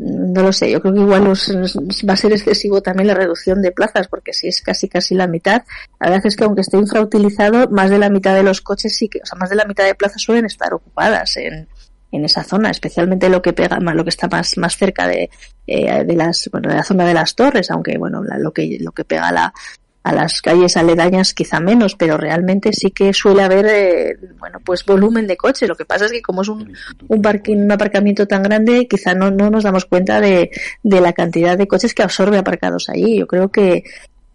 [0.00, 3.70] no lo sé, yo creo que igual va a ser excesivo también la reducción de
[3.70, 5.62] plazas, porque si es casi casi la mitad,
[6.00, 9.10] la verdad es que aunque esté infrautilizado, más de la mitad de los coches sí
[9.10, 11.68] que, o sea, más de la mitad de plazas suelen estar ocupadas en,
[12.12, 15.28] en esa zona, especialmente lo que pega, más lo que está más, más cerca de,
[15.66, 18.92] eh, de las, bueno, de la zona de las torres, aunque bueno, lo que, lo
[18.92, 19.52] que pega la,
[20.02, 24.84] a las calles aledañas quizá menos, pero realmente sí que suele haber, eh, bueno, pues
[24.84, 25.68] volumen de coches.
[25.68, 26.72] Lo que pasa es que como es un,
[27.08, 30.50] un parking, un aparcamiento tan grande, quizá no, no nos damos cuenta de,
[30.82, 33.18] de la cantidad de coches que absorbe aparcados allí.
[33.18, 33.84] Yo creo que,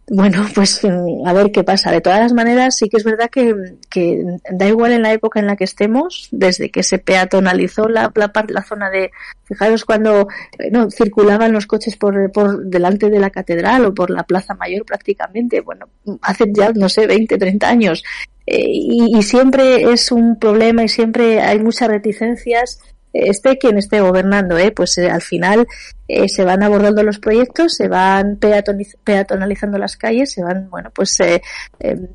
[0.07, 0.81] bueno, pues
[1.25, 1.91] a ver qué pasa.
[1.91, 3.55] De todas las maneras, sí que es verdad que,
[3.89, 8.11] que da igual en la época en la que estemos, desde que se peatonalizó la,
[8.13, 9.11] la, la zona de,
[9.45, 10.27] fijaros cuando
[10.71, 14.85] no, circulaban los coches por, por delante de la catedral o por la Plaza Mayor
[14.85, 15.87] prácticamente, bueno,
[16.21, 18.03] hace ya, no sé, 20, 30 años.
[18.45, 22.79] Eh, y, y siempre es un problema y siempre hay muchas reticencias
[23.15, 24.71] esté quien esté gobernando, ¿eh?
[24.71, 25.67] pues eh, al final
[26.07, 31.17] eh, se van abordando los proyectos, se van peatonalizando las calles, se van, bueno, pues
[31.21, 31.41] eh,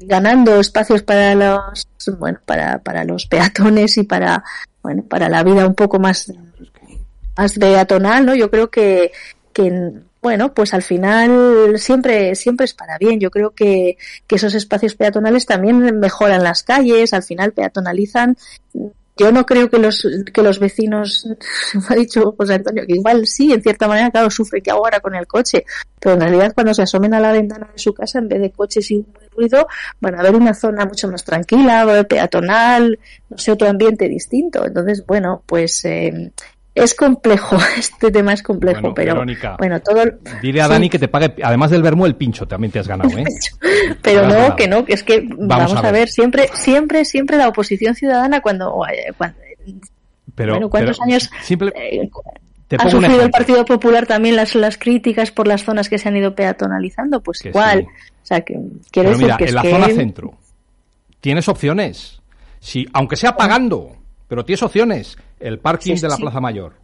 [0.03, 4.45] ganando espacios para los, bueno, para, para los peatones y para,
[4.83, 6.31] bueno, para la vida un poco más,
[7.37, 8.35] más peatonal, ¿no?
[8.35, 9.11] Yo creo que,
[9.55, 13.19] que bueno, pues al final siempre, siempre es para bien.
[13.21, 18.37] Yo creo que, que esos espacios peatonales también mejoran las calles, al final peatonalizan
[19.21, 21.29] yo no creo que los, que los vecinos,
[21.75, 25.01] me ha dicho José Antonio, que igual sí, en cierta manera, claro, sufre que ahora
[25.01, 25.65] con el coche,
[26.01, 28.51] pero en realidad cuando se asomen a la ventana de su casa, en vez de
[28.51, 29.05] coches y
[29.37, 29.67] ruido,
[30.01, 34.65] van a ver una zona mucho más tranquila, peatonal, no sé, otro ambiente distinto.
[34.65, 36.33] Entonces, bueno, pues eh,
[36.75, 39.25] es complejo, este tema es complejo, pero
[39.59, 40.05] bueno, todo...
[40.43, 43.17] Dile a Dani que te pague, además del vermo, el pincho también te has ganado,
[43.19, 43.25] ¿eh?
[44.03, 46.09] pero no, que no, que es que vamos, a, ver.
[46.09, 48.83] siempre, siempre, siempre la oposición ciudadana cuando...
[50.35, 51.31] pero, bueno, ¿cuántos años...
[51.49, 52.09] Eh,
[52.79, 56.17] ha sufrido el Partido Popular también las, las críticas por las zonas que se han
[56.17, 57.89] ido peatonalizando, pues igual.
[58.23, 58.57] O sea, que
[58.93, 60.35] quiere decir que en la zona centro
[61.21, 62.21] tienes opciones.
[62.61, 63.97] Si, aunque sea pagando,
[64.31, 65.19] pero tienes opciones.
[65.41, 66.75] El parking de la Plaza Mayor.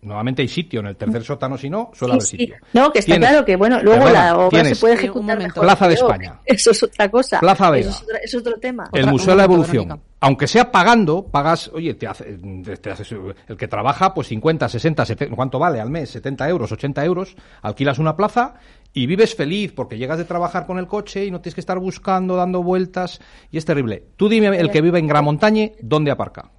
[0.00, 2.56] Nuevamente hay sitio en el tercer sótano, si no, suele haber sitio.
[2.72, 5.62] No, que está claro que, bueno, luego la obra se puede ejecutar mejor.
[5.62, 6.40] Plaza de España.
[6.46, 7.40] Eso es otra cosa.
[7.40, 7.90] Plaza Vega.
[7.90, 8.88] Eso es otro, tema.
[8.94, 10.00] El Museo de la Evolución.
[10.20, 12.38] Aunque sea pagando, pagas, oye, te, hace,
[12.80, 13.14] te haces,
[13.48, 16.08] el que trabaja, pues 50, 60, 70, ¿cuánto vale al mes?
[16.10, 18.54] 70 euros, 80 euros, alquilas una plaza
[18.96, 21.78] y vives feliz porque llegas de trabajar con el coche y no tienes que estar
[21.78, 24.04] buscando, dando vueltas y es terrible.
[24.16, 26.50] Tú dime, el que vive en Gran Montaña, ¿dónde aparca?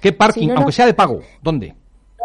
[0.00, 1.74] ¿Qué parking, aunque sea de pago, dónde?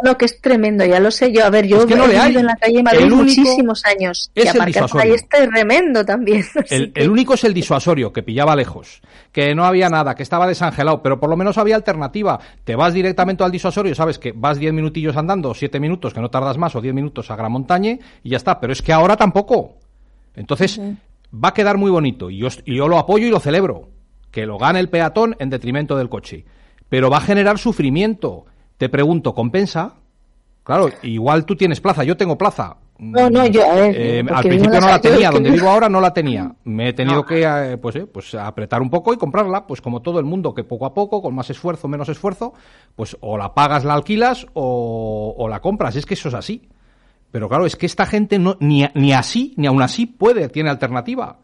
[0.04, 1.46] No, que es tremendo, ya lo sé yo.
[1.46, 4.30] A ver, yo he vivido en la calle Madrid muchísimos años.
[4.36, 5.06] Es el disuasorio.
[5.06, 6.44] Ahí es tremendo también.
[6.70, 11.02] El, único es el disuasorio, que pillaba lejos, que no había nada, que estaba desangelado,
[11.02, 12.40] pero por lo menos había alternativa.
[12.64, 16.30] Te vas directamente al disuasorio, sabes que vas 10 minutillos andando, 7 minutos, que no
[16.30, 18.60] tardas más, o 10 minutos a Gran Montaña, y ya está.
[18.60, 19.78] Pero es que ahora tampoco.
[20.36, 20.80] Entonces,
[21.34, 23.90] va a quedar muy bonito, y yo, y yo lo apoyo y lo celebro.
[24.32, 26.46] Que lo gane el peatón en detrimento del coche.
[26.90, 28.46] Pero va a generar sufrimiento
[28.78, 29.94] te pregunto, ¿compensa?
[30.64, 32.78] Claro, igual tú tienes plaza, yo tengo plaza.
[32.98, 36.00] No, no, yo, a ver, eh, al principio no la tenía, donde vivo ahora no
[36.00, 36.54] la tenía.
[36.64, 40.02] Me he tenido que, eh, pues, eh, pues, apretar un poco y comprarla, pues como
[40.02, 42.54] todo el mundo, que poco a poco, con más esfuerzo, menos esfuerzo,
[42.96, 45.98] pues o la pagas, la alquilas o, o la compras.
[45.98, 46.70] Es que eso es así.
[47.32, 50.70] Pero claro, es que esta gente no, ni, ni así, ni aún así puede, tiene
[50.70, 51.40] alternativa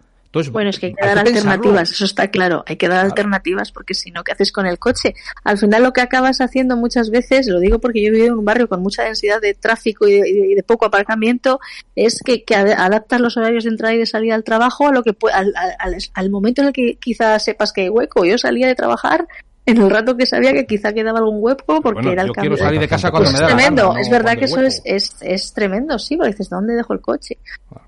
[0.52, 3.94] bueno, es que hay que dar alternativas, eso está claro, hay que dar alternativas porque
[3.94, 5.14] si no, ¿qué haces con el coche?
[5.44, 8.40] Al final lo que acabas haciendo muchas veces, lo digo porque yo he vivido en
[8.40, 10.20] un barrio con mucha densidad de tráfico y
[10.56, 11.60] de, poco aparcamiento,
[11.96, 15.04] es que, que, adaptas los horarios de entrada y de salida al trabajo a lo
[15.04, 18.24] que al, al, al momento en el que quizás sepas que hay hueco.
[18.26, 19.28] Yo salía de trabajar
[19.66, 22.52] en el rato que sabía que quizá quedaba algún hueco porque era el cambio.
[22.52, 25.16] Quiero salir de casa cuando me da Es tremendo, es verdad que eso es, es,
[25.22, 27.38] es, tremendo, sí, porque dices, ¿dónde dejo el coche?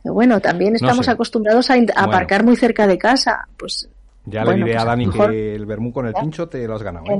[0.03, 3.89] bueno, también estamos acostumbrados a, aparcar muy cerca de casa, pues...
[4.25, 6.83] Ya le diré a pues Dani que el vermú con el pincho te lo has
[6.83, 7.05] ganado.
[7.05, 7.19] ¿eh?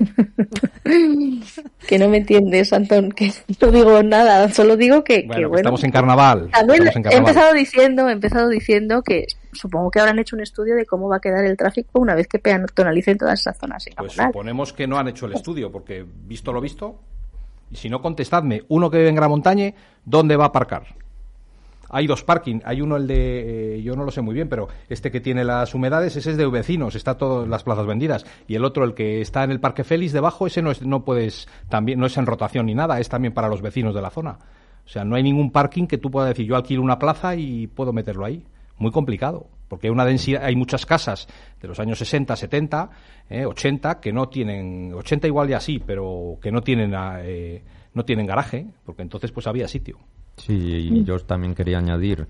[1.88, 5.56] que no me entiendes, Antón, que no digo nada, solo digo que bueno.
[5.56, 6.50] estamos en carnaval.
[6.52, 10.86] También he empezado diciendo, he empezado diciendo que supongo que habrán hecho un estudio de
[10.86, 13.84] cómo va a quedar el tráfico una vez que peatonalicen todas esas zonas.
[13.96, 16.98] Pues suponemos que no han hecho el estudio, porque visto lo visto,
[17.70, 19.72] y si no contestadme, uno que vive en Gran Montaña,
[20.04, 20.84] ¿dónde va a aparcar?
[21.92, 24.68] Hay dos parking, hay uno el de, eh, yo no lo sé muy bien, pero
[24.88, 28.24] este que tiene las humedades, ese es de vecinos, está todas las plazas vendidas.
[28.46, 31.04] Y el otro, el que está en el Parque Félix debajo, ese no es, no
[31.04, 34.10] puedes, también, no es en rotación ni nada, es también para los vecinos de la
[34.10, 34.38] zona.
[34.84, 37.66] O sea, no hay ningún parking que tú puedas decir, yo alquilo una plaza y
[37.66, 38.44] puedo meterlo ahí.
[38.80, 41.28] Muy complicado, porque hay una densidad, hay muchas casas
[41.60, 42.90] de los años 60, 70,
[43.28, 47.62] eh, 80 que no tienen, 80 igual ya sí, pero que no tienen, eh,
[47.92, 49.98] no tienen garaje, porque entonces pues había sitio.
[50.38, 52.26] Sí, y yo también quería añadir,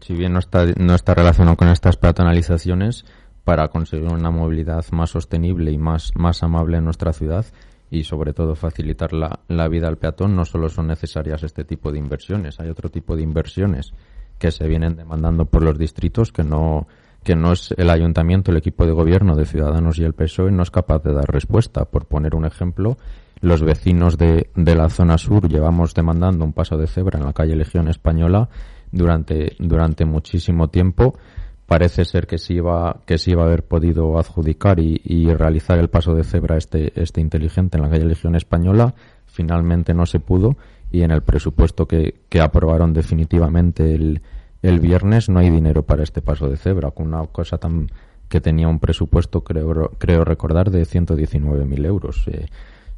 [0.00, 3.04] si bien no está, no está relacionado con estas peatonalizaciones,
[3.42, 7.44] para conseguir una movilidad más sostenible y más, más amable en nuestra ciudad
[7.90, 11.90] y sobre todo facilitar la, la vida al peatón, no solo son necesarias este tipo
[11.90, 13.92] de inversiones, hay otro tipo de inversiones
[14.38, 16.86] que se vienen demandando por los distritos que no
[17.26, 20.62] que no es el ayuntamiento, el equipo de gobierno de Ciudadanos y el PSOE no
[20.62, 21.84] es capaz de dar respuesta.
[21.84, 22.98] Por poner un ejemplo,
[23.40, 27.32] los vecinos de, de la zona sur llevamos demandando un paso de cebra en la
[27.32, 28.48] calle Legión Española
[28.92, 31.18] durante, durante muchísimo tiempo.
[31.66, 35.80] Parece ser que se iba, que se iba a haber podido adjudicar y, y realizar
[35.80, 38.94] el paso de cebra este, este inteligente en la calle Legión Española.
[39.24, 40.56] Finalmente no se pudo
[40.96, 44.22] y en el presupuesto que, aprobaron definitivamente el,
[44.62, 47.88] el viernes no hay dinero para este paso de cebra, con una cosa tan
[48.28, 52.24] que tenía un presupuesto, creo, creo recordar, de 119.000 euros.
[52.28, 52.46] Eh,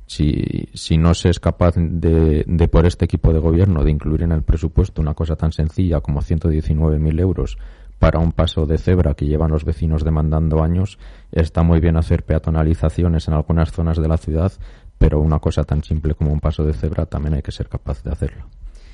[0.07, 4.23] si, si no se es capaz de, de, por este equipo de gobierno, de incluir
[4.23, 7.59] en el presupuesto una cosa tan sencilla como 119.000 euros
[7.99, 10.99] para un paso de cebra que llevan los vecinos demandando años,
[11.33, 14.53] está muy bien hacer peatonalizaciones en algunas zonas de la ciudad,
[14.99, 18.03] pero una cosa tan simple como un paso de cebra también hay que ser capaz
[18.03, 18.45] de hacerlo.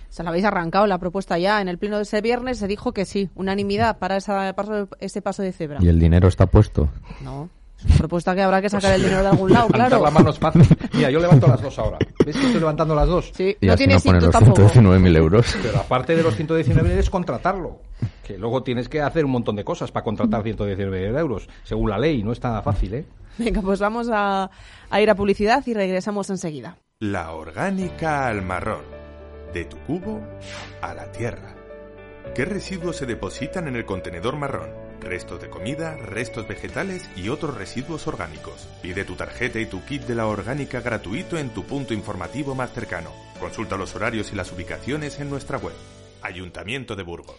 [0.09, 1.61] Se la habéis arrancado la propuesta ya.
[1.61, 4.55] En el pleno de ese viernes se dijo que sí, unanimidad para esa,
[5.01, 5.79] ese paso de cebra.
[5.81, 6.88] ¿Y el dinero está puesto?
[7.23, 7.49] No
[7.99, 10.03] propuesta que habrá que sacar el dinero de algún lado, claro.
[10.03, 10.66] la mano es fácil.
[10.92, 11.99] Mira, yo levanto las dos ahora.
[12.25, 13.31] ¿Ves que estoy levantando las dos?
[13.35, 14.62] Sí, y no así tienes no los tampoco.
[14.68, 15.57] 119.000 euros.
[15.62, 17.81] Pero aparte de los 119.000 es contratarlo.
[18.23, 21.49] Que luego tienes que hacer un montón de cosas para contratar 119.000 euros.
[21.62, 23.07] Según la ley, no es tan fácil, ¿eh?
[23.38, 24.51] Venga, pues vamos a,
[24.90, 26.77] a ir a publicidad y regresamos enseguida.
[27.01, 28.85] La orgánica al marrón.
[29.53, 30.20] De tu cubo
[30.81, 31.55] a la tierra.
[32.35, 34.70] ¿Qué residuos se depositan en el contenedor marrón?
[35.05, 38.69] Restos de comida, restos vegetales y otros residuos orgánicos.
[38.83, 42.73] Pide tu tarjeta y tu kit de la orgánica gratuito en tu punto informativo más
[42.73, 43.11] cercano.
[43.38, 45.75] Consulta los horarios y las ubicaciones en nuestra web.
[46.23, 47.37] Ayuntamiento de Burgos.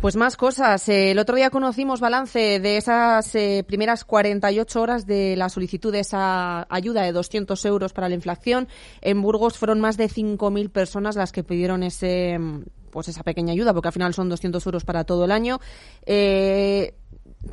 [0.00, 0.88] Pues más cosas.
[0.88, 6.00] El otro día conocimos balance de esas eh, primeras 48 horas de la solicitud de
[6.00, 8.68] esa ayuda de 200 euros para la inflación.
[9.00, 12.38] En Burgos fueron más de 5.000 personas las que pidieron ese
[12.94, 15.58] pues esa pequeña ayuda, porque al final son 200 euros para todo el año.
[16.06, 16.94] Eh,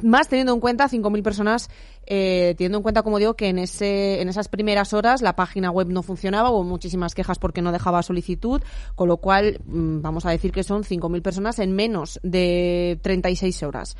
[0.03, 1.69] más teniendo en cuenta 5.000 personas,
[2.05, 5.71] eh, teniendo en cuenta, como digo, que en, ese, en esas primeras horas la página
[5.71, 8.61] web no funcionaba, hubo muchísimas quejas porque no dejaba solicitud,
[8.93, 13.63] con lo cual mm, vamos a decir que son 5.000 personas en menos de 36
[13.63, 13.97] horas.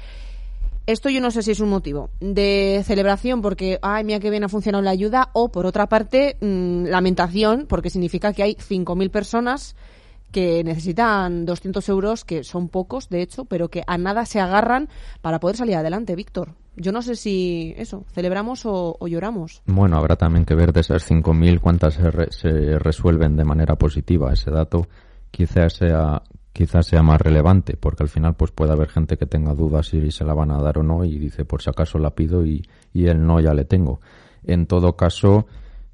[0.85, 4.43] Esto yo no sé si es un motivo de celebración porque, ay, mira que bien
[4.43, 9.09] ha funcionado la ayuda, o por otra parte, mm, lamentación porque significa que hay 5.000
[9.09, 9.75] personas
[10.31, 14.89] que necesitan 200 euros, que son pocos, de hecho, pero que a nada se agarran
[15.21, 16.55] para poder salir adelante, Víctor.
[16.75, 19.61] Yo no sé si eso, celebramos o, lloramos.
[19.65, 24.31] Bueno, habrá también que ver de esas 5.000 cuántas se, resuelven de manera positiva.
[24.31, 24.87] Ese dato
[25.31, 26.21] quizás sea
[26.53, 30.11] quizás sea más relevante, porque al final pues puede haber gente que tenga dudas si
[30.11, 32.67] se la van a dar o no y dice por si acaso la pido y,
[32.93, 34.01] y el no ya le tengo.
[34.43, 35.47] En todo caso,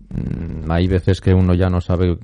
[0.09, 2.17] mm, hay veces que uno ya no sabe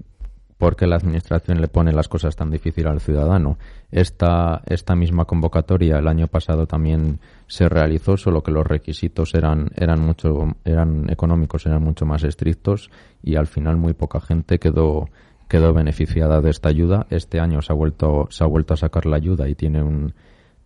[0.64, 3.58] porque la administración le pone las cosas tan difíciles al ciudadano.
[3.92, 9.72] Esta, esta misma convocatoria el año pasado también se realizó, solo que los requisitos eran,
[9.76, 12.90] eran mucho, eran económicos, eran mucho más estrictos
[13.22, 15.10] y al final muy poca gente quedó,
[15.50, 17.08] quedó beneficiada de esta ayuda.
[17.10, 20.14] Este año se ha vuelto, se ha vuelto a sacar la ayuda y tiene un,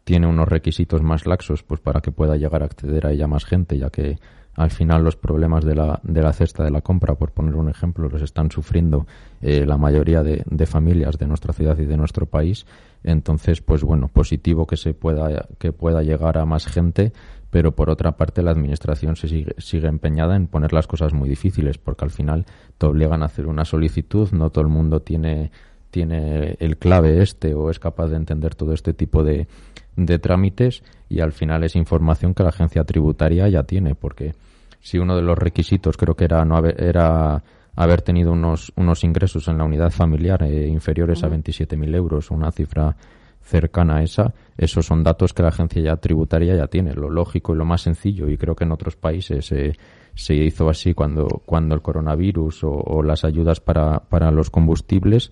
[0.03, 3.45] tiene unos requisitos más laxos pues para que pueda llegar a acceder a ella más
[3.45, 4.19] gente, ya que
[4.57, 7.69] al final los problemas de la, de la cesta de la compra, por poner un
[7.69, 9.05] ejemplo, los están sufriendo
[9.39, 12.65] eh, la mayoría de, de, familias de nuestra ciudad y de nuestro país.
[13.03, 17.13] Entonces, pues bueno, positivo que se pueda, que pueda llegar a más gente,
[17.51, 21.29] pero por otra parte la administración se sigue, sigue empeñada en poner las cosas muy
[21.29, 22.47] difíciles, porque al final
[22.79, 25.51] te obligan a hacer una solicitud, no todo el mundo tiene,
[25.91, 29.47] tiene el clave este o es capaz de entender todo este tipo de,
[29.95, 34.33] de trámites y al final es información que la agencia tributaria ya tiene, porque
[34.79, 37.43] si uno de los requisitos creo que era no haber, era
[37.75, 42.51] haber tenido unos, unos ingresos en la unidad familiar eh, inferiores a 27.000 euros, una
[42.51, 42.95] cifra
[43.41, 47.53] cercana a esa, esos son datos que la agencia ya tributaria ya tiene, lo lógico
[47.53, 49.73] y lo más sencillo, y creo que en otros países eh,
[50.15, 55.31] se hizo así cuando, cuando el coronavirus o, o las ayudas para, para los combustibles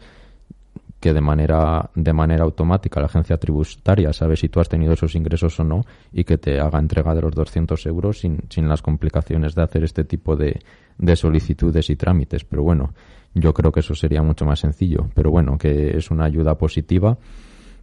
[1.00, 5.16] que de manera, de manera automática la agencia tributaria sabe si tú has tenido esos
[5.16, 5.82] ingresos o no
[6.12, 9.84] y que te haga entrega de los 200 euros sin, sin las complicaciones de hacer
[9.84, 10.60] este tipo de,
[10.98, 12.44] de solicitudes y trámites.
[12.46, 12.94] Pero bueno,
[13.34, 15.10] yo creo que eso sería mucho más sencillo.
[15.14, 17.18] Pero bueno, que es una ayuda positiva.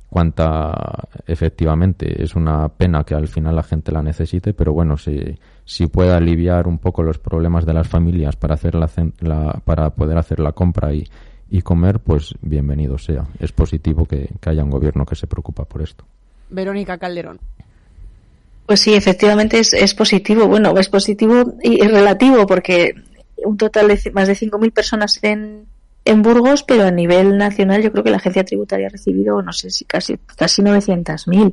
[0.09, 5.39] Cuanta efectivamente es una pena que al final la gente la necesite, pero bueno, si,
[5.65, 10.19] si puede aliviar un poco los problemas de las familias para hacer la, para poder
[10.19, 11.05] hacer la compra y,
[11.53, 13.27] y comer, pues bienvenido sea.
[13.39, 16.03] Es positivo que, haya un gobierno que se preocupa por esto.
[16.49, 17.39] Verónica Calderón.
[18.65, 20.49] Pues sí, efectivamente es, es positivo.
[20.49, 22.95] Bueno, es positivo y es relativo porque
[23.45, 25.67] un total de más de 5.000 personas en,
[26.07, 29.53] en Burgos, pero a nivel nacional yo creo que la agencia tributaria ha recibido, no
[29.53, 31.53] sé si casi, casi 900.000.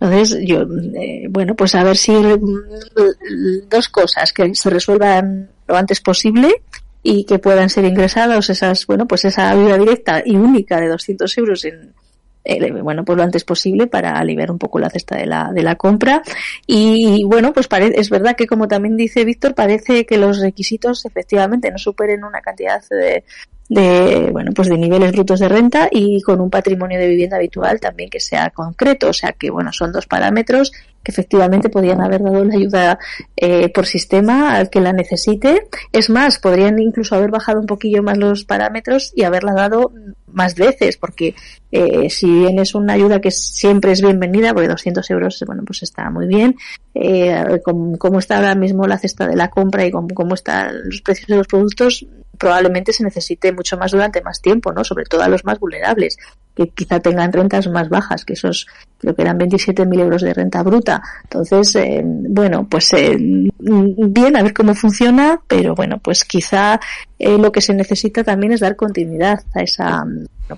[0.00, 0.62] Entonces, yo,
[0.98, 6.62] eh, bueno, pues a ver si mm, dos cosas, que se resuelvan lo antes posible
[7.08, 11.38] y que puedan ser ingresados esas, bueno, pues esa ayuda directa y única de 200
[11.38, 11.94] euros en,
[12.42, 15.62] eh, bueno, pues lo antes posible para aliviar un poco la cesta de la, de
[15.62, 16.22] la compra.
[16.66, 21.04] Y, bueno, pues parece, es verdad que como también dice Víctor, parece que los requisitos
[21.04, 23.22] efectivamente no superen una cantidad de,
[23.68, 27.80] de bueno pues de niveles brutos de renta y con un patrimonio de vivienda habitual
[27.80, 30.72] también que sea concreto o sea que bueno son dos parámetros
[31.06, 32.98] que efectivamente podrían haber dado la ayuda
[33.36, 38.02] eh, por sistema al que la necesite es más podrían incluso haber bajado un poquillo
[38.02, 39.92] más los parámetros y haberla dado
[40.26, 41.36] más veces porque
[41.70, 45.84] eh, si bien es una ayuda que siempre es bienvenida porque 200 euros bueno pues
[45.84, 46.56] está muy bien
[46.94, 51.02] eh, como, está ahora mismo la cesta de la compra y cómo, cómo están los
[51.02, 52.04] precios de los productos
[52.36, 54.84] probablemente se necesite mucho más durante más tiempo, ¿no?
[54.84, 56.18] Sobre todo a los más vulnerables,
[56.56, 58.66] que quizá tengan rentas más bajas, que esos
[58.98, 61.02] creo que eran 27.000 euros de renta bruta.
[61.24, 66.80] Entonces, eh, bueno, pues eh, bien, a ver cómo funciona, pero bueno, pues quizá
[67.18, 70.04] eh, lo que se necesita también es dar continuidad a esa,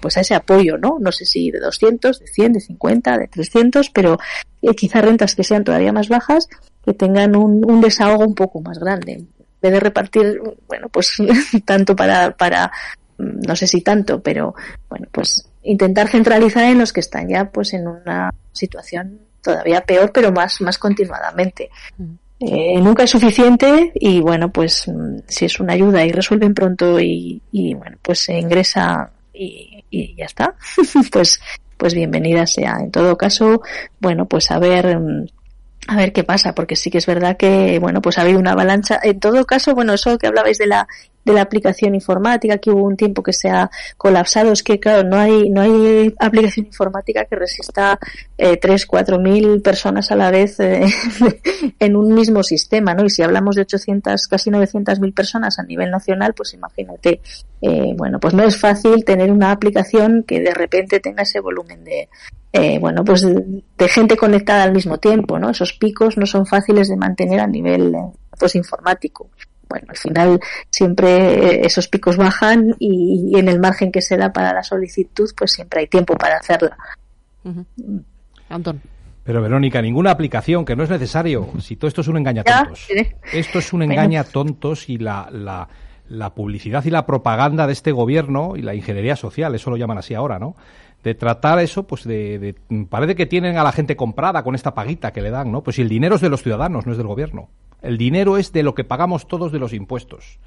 [0.01, 0.99] pues a ese apoyo, ¿no?
[1.01, 4.19] No sé si de 200, de 100, de 50, de 300, pero
[4.77, 6.49] quizá rentas que sean todavía más bajas,
[6.85, 9.27] que tengan un, un desahogo un poco más grande
[9.61, 11.17] vez de repartir, bueno, pues
[11.65, 12.71] tanto para, para,
[13.19, 14.55] no sé si tanto, pero
[14.89, 20.13] bueno, pues intentar centralizar en los que están ya pues en una situación todavía peor,
[20.13, 21.71] pero más, más continuadamente.
[21.97, 22.15] Mm.
[22.41, 24.87] Eh, nunca es suficiente y bueno, pues
[25.27, 30.15] si es una ayuda y resuelven pronto y, y bueno, pues se ingresa y, y
[30.15, 30.55] ya está,
[31.13, 31.41] pues
[31.79, 32.77] pues bienvenida sea.
[32.81, 33.63] En todo caso,
[34.01, 35.27] bueno, pues a ver, mm,
[35.87, 38.53] a ver qué pasa, porque sí que es verdad que, bueno, pues ha habido una
[38.53, 39.01] avalancha.
[39.03, 40.87] En todo caso, bueno, eso que hablabais de la,
[41.25, 45.09] de la aplicación informática, que hubo un tiempo que se ha colapsado, es que, claro,
[45.09, 47.99] no hay, no hay aplicación informática que resista
[48.37, 50.87] eh, tres, cuatro mil personas a la vez eh,
[51.79, 53.05] en un mismo sistema, ¿no?
[53.05, 57.21] Y si hablamos de 800, casi 900 mil personas a nivel nacional, pues imagínate,
[57.61, 61.85] eh, bueno, pues no es fácil tener una aplicación que de repente tenga ese volumen
[61.85, 62.09] de,
[62.53, 65.51] eh, bueno, pues de gente conectada al mismo tiempo, ¿no?
[65.51, 67.99] Esos picos no son fáciles de mantener a nivel eh,
[68.39, 69.29] pues informático.
[69.69, 70.41] Bueno, al final
[70.71, 75.53] siempre esos picos bajan y, en el margen que se da para la solicitud, pues
[75.53, 76.77] siempre hay tiempo para hacerla.
[78.49, 78.81] Antón.
[79.25, 81.49] Pero Verónica, ninguna aplicación, que no es necesario.
[81.61, 82.89] Si todo esto es un engaña tontos.
[83.33, 85.69] Esto es un engaña tontos y la, la,
[86.09, 89.99] la publicidad y la propaganda de este gobierno y la ingeniería social, eso lo llaman
[89.99, 90.57] así ahora, ¿no?
[91.03, 92.55] de tratar eso, pues de,
[92.89, 95.63] parece que tienen a la gente comprada con esta paguita que le dan, ¿no?
[95.63, 97.49] Pues si el dinero es de los ciudadanos, no es del gobierno.
[97.83, 100.39] El dinero es de lo que pagamos todos de los impuestos.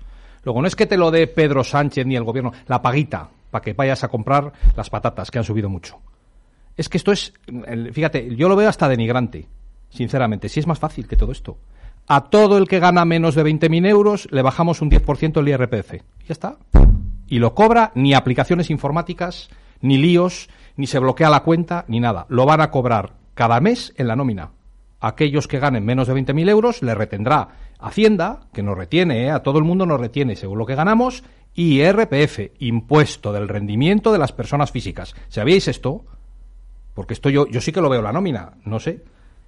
[0.43, 3.63] Luego no es que te lo dé Pedro Sánchez ni el gobierno, la paguita para
[3.63, 5.99] que vayas a comprar las patatas que han subido mucho.
[6.77, 7.33] Es que esto es,
[7.91, 9.47] fíjate, yo lo veo hasta denigrante,
[9.89, 10.49] sinceramente.
[10.49, 11.57] Si es más fácil que todo esto.
[12.07, 15.91] A todo el que gana menos de 20.000 euros le bajamos un 10% el IRPF.
[15.91, 16.57] Ya está.
[17.27, 19.49] Y lo cobra ni aplicaciones informáticas,
[19.81, 22.25] ni líos, ni se bloquea la cuenta, ni nada.
[22.29, 24.51] Lo van a cobrar cada mes en la nómina.
[25.01, 27.49] Aquellos que ganen menos de 20.000 euros le retendrá
[27.79, 29.31] Hacienda, que nos retiene, ¿eh?
[29.31, 31.23] a todo el mundo nos retiene según lo que ganamos,
[31.55, 35.15] y IRPF, impuesto del rendimiento de las personas físicas.
[35.27, 36.05] ¿Sabíais esto?
[36.93, 39.03] Porque esto yo, yo sí que lo veo la nómina, no sé.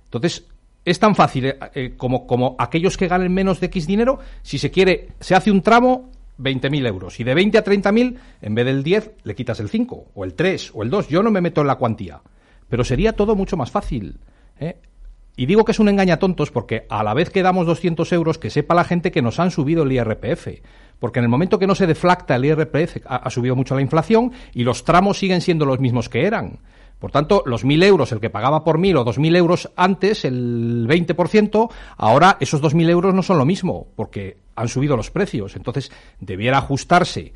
[0.06, 0.47] Entonces,
[0.84, 4.58] es tan fácil eh, eh, como, como aquellos que ganen menos de X dinero, si
[4.58, 7.20] se quiere, se hace un tramo 20.000 euros.
[7.20, 10.34] Y de 20 a 30.000, en vez del 10, le quitas el 5, o el
[10.34, 11.10] 3, o el 2.
[11.10, 12.22] Yo no me meto en la cuantía.
[12.68, 14.18] Pero sería todo mucho más fácil.
[14.60, 14.78] ¿eh?
[15.36, 18.38] Y digo que es un engaña tontos porque a la vez que damos 200 euros,
[18.38, 20.47] que sepa la gente que nos han subido el IRPF.
[20.99, 24.31] Porque en el momento que no se deflacta el IRPF, ha subido mucho la inflación
[24.53, 26.59] y los tramos siguen siendo los mismos que eran.
[27.03, 30.88] Por tanto, los 1.000 euros, el que pagaba por 1.000 o 2.000 euros antes, el
[30.88, 35.57] 20%, ahora esos 2.000 euros no son lo mismo, porque han subido los precios.
[35.57, 37.34] Entonces, debiera ajustarse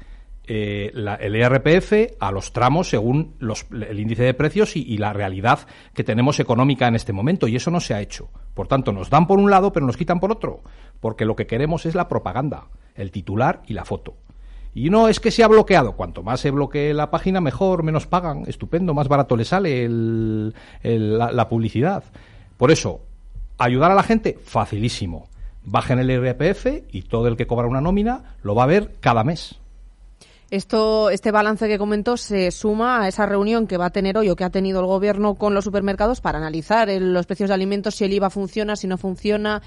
[0.49, 3.35] eh, el IRPF a los tramos según
[3.71, 5.59] el índice de precios y, la realidad
[5.93, 7.47] que tenemos económica en este momento.
[7.47, 8.29] Y eso no se ha hecho.
[8.53, 10.61] Por tanto, nos dan por un lado, pero nos quitan por otro.
[11.01, 14.15] Porque lo que queremos es la propaganda, el titular y la foto.
[14.73, 15.93] Y no es que se ha bloqueado.
[15.93, 18.43] Cuanto más se bloquee la página, mejor, menos pagan.
[18.47, 22.05] Estupendo, más barato le sale la, publicidad.
[22.55, 23.01] Por eso,
[23.57, 25.27] ayudar a la gente, facilísimo.
[25.65, 29.25] Bajen el IRPF y todo el que cobra una nómina lo va a ver cada
[29.25, 29.59] mes.
[30.49, 34.29] Esto, este balance que comentó se suma a esa reunión que va a tener hoy
[34.29, 37.95] o que ha tenido el gobierno con los supermercados para analizar los precios de alimentos,
[37.95, 39.61] si el IVA funciona, si no funciona,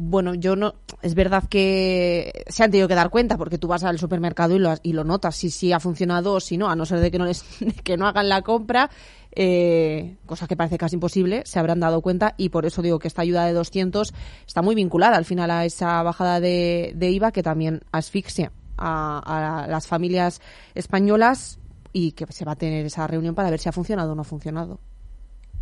[0.00, 0.76] bueno, yo no.
[1.02, 4.60] Es verdad que se han tenido que dar cuenta porque tú vas al supermercado y
[4.60, 7.10] lo, y lo notas si sí ha funcionado o si no, a no ser de
[7.10, 7.42] que no, les,
[7.82, 8.90] que no hagan la compra,
[9.32, 13.08] eh, cosa que parece casi imposible, se habrán dado cuenta y por eso digo que
[13.08, 14.14] esta ayuda de 200
[14.46, 19.66] está muy vinculada al final a esa bajada de, IVA que también asfixia a, a
[19.66, 20.40] las familias
[20.74, 21.58] españolas
[21.92, 24.22] y que se va a tener esa reunión para ver si ha funcionado o no
[24.22, 24.78] ha funcionado.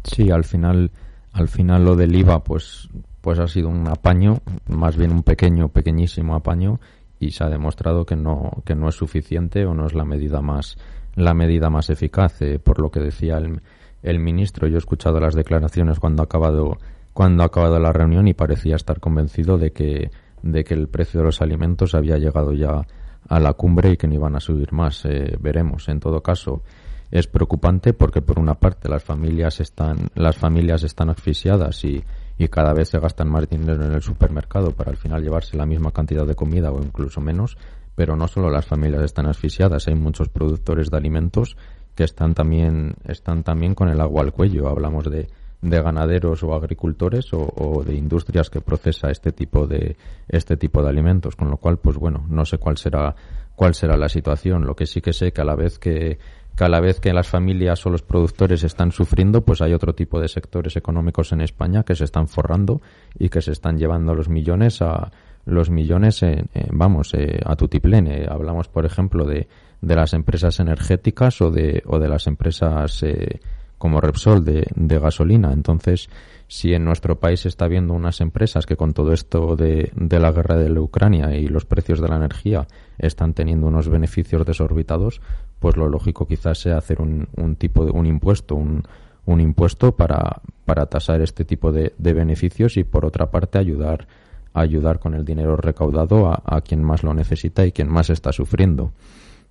[0.05, 0.91] Sí, al final,
[1.33, 2.89] al final lo del IVA, pues
[3.27, 4.39] pues ha sido un apaño,
[4.69, 6.79] más bien un pequeño, pequeñísimo apaño
[7.19, 10.41] y se ha demostrado que no, que no es suficiente o no es la medida
[10.43, 10.79] más,
[11.17, 12.41] la medida más eficaz.
[12.43, 13.63] Eh, por lo que decía el,
[14.05, 16.79] el, ministro, yo he escuchado las declaraciones cuando ha acabado,
[17.13, 20.13] cuando ha acabado la reunión y parecía estar convencido de que,
[20.43, 22.87] de que el precio de los alimentos había llegado ya
[23.29, 25.05] a la cumbre y que no iban a subir más.
[25.05, 25.89] Eh, veremos.
[25.89, 26.63] En todo caso,
[27.11, 32.03] es preocupante porque por una parte las familias están, las familias están asfixiadas y,
[32.39, 35.67] y cada vez se gastan más dinero en el supermercado para al final llevarse la
[35.67, 37.57] misma cantidad de comida o incluso menos,
[37.95, 41.57] pero no solo las familias están asfixiadas, hay muchos productores de alimentos
[41.95, 44.69] que están también, están también con el agua al cuello.
[44.69, 45.29] Hablamos de,
[45.69, 49.97] de ganaderos o agricultores o, o, de industrias que procesa este tipo de
[50.29, 53.15] este tipo de alimentos con lo cual pues bueno no sé cuál será
[53.55, 56.19] cuál será la situación lo que sí que sé que a la vez que
[56.57, 59.95] que a la vez que las familias o los productores están sufriendo, pues hay otro
[59.95, 62.81] tipo de sectores económicos en España que se están forrando
[63.19, 65.13] y que se están llevando los millones a
[65.45, 68.09] los millones, en, vamos, eh, a tutiplén.
[68.29, 69.49] hablamos, por ejemplo, de,
[69.81, 73.41] de las empresas energéticas o de, o de las empresas eh,
[73.79, 74.67] como Repsol de,
[74.99, 75.53] gasolina.
[75.53, 76.09] Entonces,
[76.49, 80.57] si en nuestro país está viendo unas empresas que con todo esto de, la guerra
[80.57, 82.67] de la Ucrania y los precios de la energía
[82.99, 85.21] están teniendo unos beneficios desorbitados,
[85.59, 88.83] pues lo lógico quizás sea hacer un, tipo de un impuesto, un,
[89.27, 94.07] impuesto para, para tasar este tipo de, beneficios y por otra parte ayudar
[94.55, 98.91] ayudar con el dinero recaudado a quien más lo necesita y quien más está sufriendo.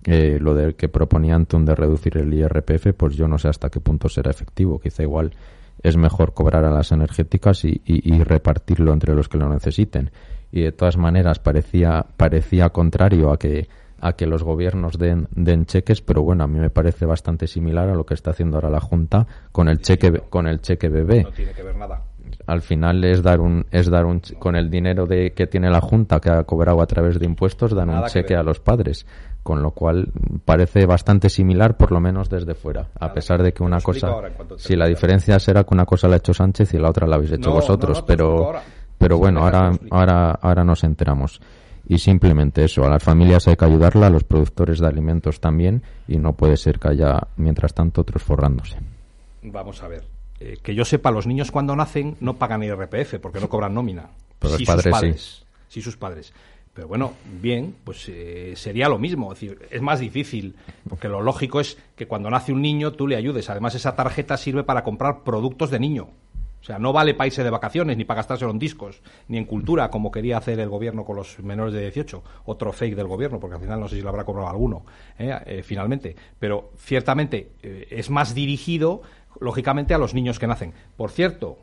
[0.06, 3.70] Eh, lo del que proponía Anton de reducir el IRPF, pues yo no sé hasta
[3.70, 4.78] qué punto será efectivo.
[4.78, 5.32] Quizá igual
[5.82, 10.12] es mejor cobrar a las energéticas y, y, y, repartirlo entre los que lo necesiten.
[10.52, 13.68] Y de todas maneras parecía, parecía contrario a que,
[14.00, 17.88] a que los gobiernos den, den cheques, pero bueno, a mí me parece bastante similar
[17.88, 21.24] a lo que está haciendo ahora la Junta con el cheque, con el cheque bebé.
[21.24, 22.02] No tiene que ver nada
[22.46, 25.80] al final es dar un es dar un con el dinero de que tiene la
[25.80, 29.06] junta que ha cobrado a través de impuestos dan Nada un cheque a los padres
[29.46, 30.08] con lo cual
[30.44, 34.10] parece bastante similar por lo menos desde fuera a pesar de que una cosa
[34.56, 37.14] si la diferencia será que una cosa la ha hecho Sánchez y la otra la
[37.14, 38.52] habéis hecho no, vosotros no, no, pero
[38.98, 41.40] pero bueno ahora ahora ahora nos enteramos
[41.88, 45.84] y simplemente eso, a las familias hay que ayudarla, a los productores de alimentos también,
[46.08, 48.76] y no puede ser que haya, mientras tanto, otros forrándose.
[49.44, 50.02] Vamos a ver,
[50.40, 54.08] eh, que yo sepa, los niños cuando nacen no pagan IRPF porque no cobran nómina.
[54.40, 55.44] Pero los padres, sus padres sí.
[55.68, 55.82] sí.
[55.82, 56.32] sus padres.
[56.76, 59.32] Pero bueno, bien, pues eh, sería lo mismo.
[59.32, 60.56] Es decir, es más difícil,
[60.86, 63.48] porque lo lógico es que cuando nace un niño tú le ayudes.
[63.48, 66.08] Además, esa tarjeta sirve para comprar productos de niño.
[66.60, 69.46] O sea, no vale para irse de vacaciones, ni para gastárselo en discos, ni en
[69.46, 72.22] cultura, como quería hacer el gobierno con los menores de 18.
[72.44, 74.84] Otro fake del gobierno, porque al final no sé si lo habrá cobrado alguno,
[75.18, 75.34] ¿eh?
[75.46, 76.14] Eh, finalmente.
[76.38, 79.00] Pero ciertamente eh, es más dirigido,
[79.40, 80.74] lógicamente, a los niños que nacen.
[80.94, 81.58] Por cierto,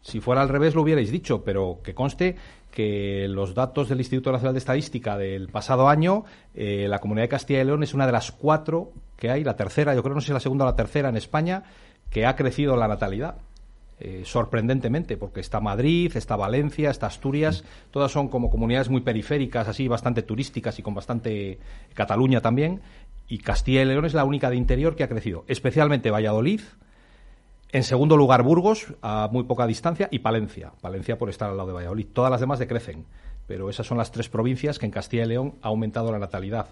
[0.00, 2.36] si fuera al revés lo hubierais dicho, pero que conste
[2.76, 6.24] que los datos del Instituto Nacional de Estadística del pasado año,
[6.54, 9.56] eh, la Comunidad de Castilla y León es una de las cuatro que hay, la
[9.56, 11.62] tercera, yo creo no sé la segunda o la tercera en España,
[12.10, 13.36] que ha crecido la natalidad.
[13.98, 19.68] Eh, sorprendentemente, porque está Madrid, está Valencia, está Asturias, todas son como comunidades muy periféricas,
[19.68, 21.58] así bastante turísticas y con bastante
[21.94, 22.82] Cataluña también,
[23.26, 26.60] y Castilla y León es la única de interior que ha crecido, especialmente Valladolid,
[27.72, 31.68] en segundo lugar Burgos, a muy poca distancia, y Palencia, Palencia por estar al lado
[31.68, 32.06] de Valladolid.
[32.12, 33.06] Todas las demás decrecen,
[33.46, 36.68] pero esas son las tres provincias que en Castilla y León ha aumentado la natalidad.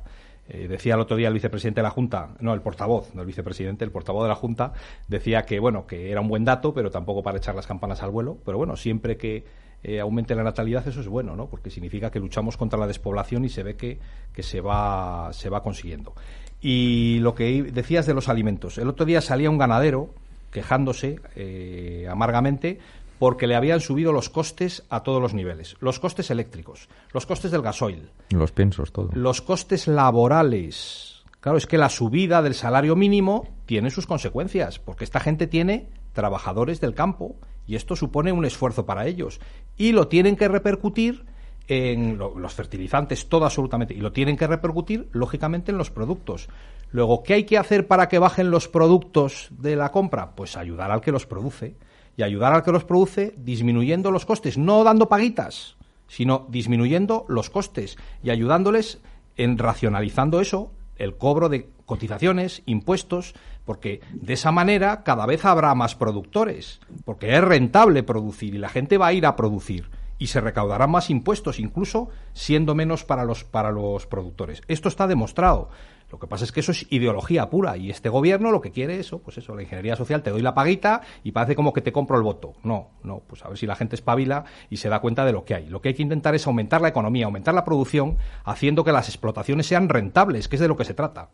[0.49, 3.27] Eh, decía el otro día el vicepresidente de la Junta, no, el portavoz, no el
[3.27, 4.73] vicepresidente, el portavoz de la Junta,
[5.09, 8.11] decía que, bueno, que era un buen dato, pero tampoco para echar las campanas al
[8.11, 8.39] vuelo.
[8.45, 9.45] Pero bueno, siempre que
[9.83, 11.47] eh, aumente la natalidad, eso es bueno, ¿no?
[11.47, 13.99] Porque significa que luchamos contra la despoblación y se ve que,
[14.33, 16.15] que se, va, se va consiguiendo.
[16.61, 18.79] Y lo que decías de los alimentos.
[18.79, 20.15] El otro día salía un ganadero
[20.55, 22.79] quejándose eh, amargamente
[23.19, 25.77] porque le habían subido los costes a todos los niveles.
[25.81, 28.11] Los costes eléctricos, los costes del gasoil.
[28.31, 29.11] Los piensos, todo.
[29.15, 31.25] Los costes laborales.
[31.41, 35.89] Claro, es que la subida del salario mínimo tiene sus consecuencias, porque esta gente tiene
[36.13, 37.35] trabajadores del campo
[37.67, 39.41] y esto supone un esfuerzo para ellos.
[39.77, 41.25] Y lo tienen que repercutir
[41.67, 46.49] en lo, los fertilizantes, todo absolutamente, y lo tienen que repercutir, lógicamente, en los productos.
[46.95, 50.37] Luego, ¿qué hay que hacer para que bajen los productos de la compra?
[50.37, 51.77] Pues ayudar al que los produce
[52.17, 55.75] y ayudar al que los produce disminuyendo los costes, no dando paguitas,
[56.07, 59.01] sino disminuyendo los costes y ayudándoles
[59.37, 63.35] en racionalizando eso, el cobro de cotizaciones, impuestos,
[63.65, 68.69] porque de esa manera cada vez habrá más productores, porque es rentable producir y la
[68.69, 73.25] gente va a ir a producir y se recaudarán más impuestos, incluso siendo menos para
[73.25, 74.63] los, para los productores.
[74.69, 75.71] Esto está demostrado.
[76.11, 78.95] Lo que pasa es que eso es ideología pura y este gobierno lo que quiere
[78.95, 81.81] es eso, pues eso, la ingeniería social, te doy la paguita y parece como que
[81.81, 82.55] te compro el voto.
[82.63, 85.45] No, no, pues a ver si la gente espabila y se da cuenta de lo
[85.45, 85.67] que hay.
[85.67, 89.09] Lo que hay que intentar es aumentar la economía, aumentar la producción, haciendo que las
[89.09, 91.31] explotaciones sean rentables, que es de lo que se trata.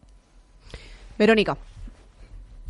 [1.18, 1.56] Verónica.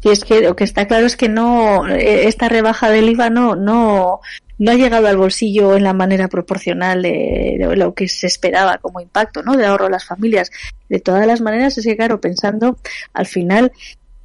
[0.02, 3.54] Y es que lo que está claro es que no, esta rebaja del IVA no,
[3.54, 4.20] no,
[4.60, 9.00] no ha llegado al bolsillo en la manera proporcional de, lo que se esperaba como
[9.00, 9.56] impacto, ¿no?
[9.56, 10.50] De ahorro a las familias.
[10.86, 12.76] De todas las maneras, es que claro, pensando
[13.14, 13.72] al final,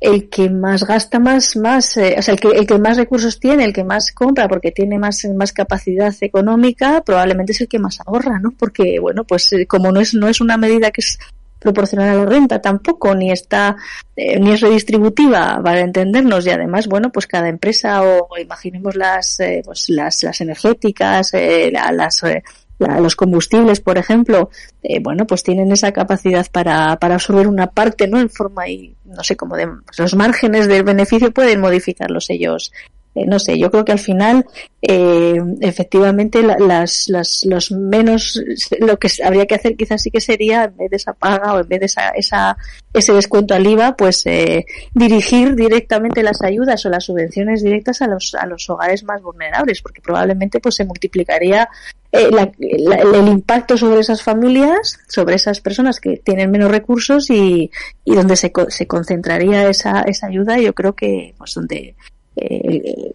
[0.01, 3.39] el que más gasta más, más, eh, o sea, el que, el que más recursos
[3.39, 7.79] tiene, el que más compra porque tiene más, más capacidad económica, probablemente es el que
[7.79, 8.51] más ahorra, ¿no?
[8.51, 11.17] Porque, bueno, pues eh, como no es, no es una medida que es
[11.65, 13.75] proporcional a la renta tampoco, ni está,
[14.15, 19.39] eh, ni es redistributiva para entendernos y además, bueno, pues cada empresa o, imaginemos las,
[19.39, 22.21] eh, pues las, las energéticas, eh, la, las,
[22.79, 24.49] la, los combustibles, por ejemplo,
[25.01, 28.19] bueno, pues tienen esa capacidad para, para absorber una parte, ¿no?
[28.19, 32.71] En forma y, no sé, como de, pues los márgenes del beneficio pueden modificarlos ellos,
[33.15, 34.45] eh, no sé, yo creo que al final,
[34.81, 38.43] eh, efectivamente, las, las, los menos,
[38.79, 41.61] lo que habría que hacer quizás sí que sería, en vez de esa paga o
[41.61, 42.57] en vez de esa, esa
[42.95, 48.07] ese descuento al IVA, pues eh, dirigir directamente las ayudas o las subvenciones directas a
[48.07, 51.69] los, a los hogares más vulnerables, porque probablemente pues se multiplicaría
[52.11, 57.69] eh, el impacto sobre esas familias, sobre esas personas que tienen menos recursos y,
[58.05, 61.95] y donde se, se concentraría esa, esa ayuda, yo creo que pues donde
[62.35, 63.13] eh,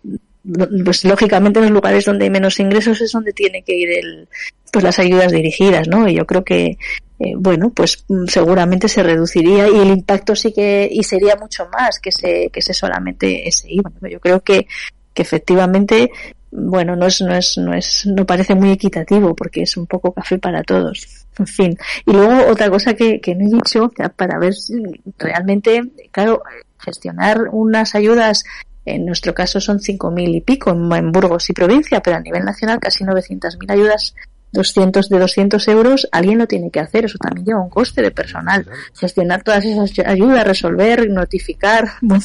[0.84, 4.28] pues lógicamente en los lugares donde hay menos ingresos es donde tiene que ir el,
[4.72, 6.08] pues las ayudas dirigidas, ¿no?
[6.08, 6.78] Y yo creo que,
[7.18, 11.98] eh, bueno, pues seguramente se reduciría y el impacto sí que, y sería mucho más
[12.00, 13.92] que se, que se solamente ese IVA.
[14.08, 14.66] Yo creo que,
[15.12, 16.10] que efectivamente,
[16.50, 20.12] bueno, no es, no es, no es, no parece muy equitativo porque es un poco
[20.12, 21.26] café para todos.
[21.38, 21.78] En fin.
[22.06, 24.74] Y luego otra cosa que, que no he dicho, para ver si
[25.18, 26.42] realmente, claro,
[26.78, 28.44] gestionar unas ayudas
[28.84, 32.78] en nuestro caso son 5.000 y pico en, Burgos y provincia, pero a nivel nacional
[32.80, 34.14] casi 900.000 ayudas
[34.52, 37.04] 200 de 200 euros, alguien lo tiene que hacer.
[37.04, 38.66] Eso también lleva un coste de personal.
[38.94, 42.24] Gestionar todas esas ayudas, resolver, notificar, bueno,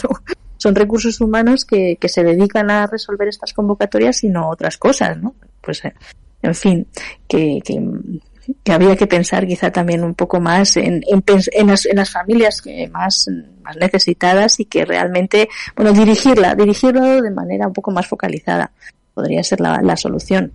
[0.57, 5.17] son recursos humanos que, que se dedican a resolver estas convocatorias y no otras cosas,
[5.17, 5.35] ¿no?
[5.61, 5.93] Pues, eh,
[6.41, 6.87] en fin,
[7.27, 7.81] que, que
[8.63, 12.09] que había que pensar quizá también un poco más en, en, en, las, en las,
[12.09, 13.25] familias más,
[13.61, 18.71] más necesitadas y que realmente, bueno, dirigirla, dirigirlo de manera un poco más focalizada
[19.13, 20.51] podría ser la, la solución.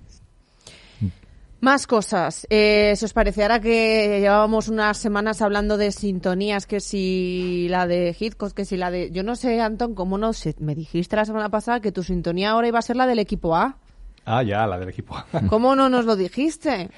[1.61, 2.47] Más cosas.
[2.49, 7.87] Eh, ¿Se os parece ahora que llevábamos unas semanas hablando de sintonías, que si la
[7.87, 9.11] de Hitchcock, que si la de...
[9.11, 10.55] Yo no sé, Anton, ¿cómo no sé?
[10.59, 13.55] Me dijiste la semana pasada que tu sintonía ahora iba a ser la del equipo
[13.55, 13.77] A.
[14.25, 15.27] Ah, ya, la del equipo A.
[15.49, 16.89] ¿Cómo no nos lo dijiste?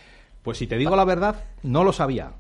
[0.43, 2.33] Pues si te digo la verdad, no lo sabía.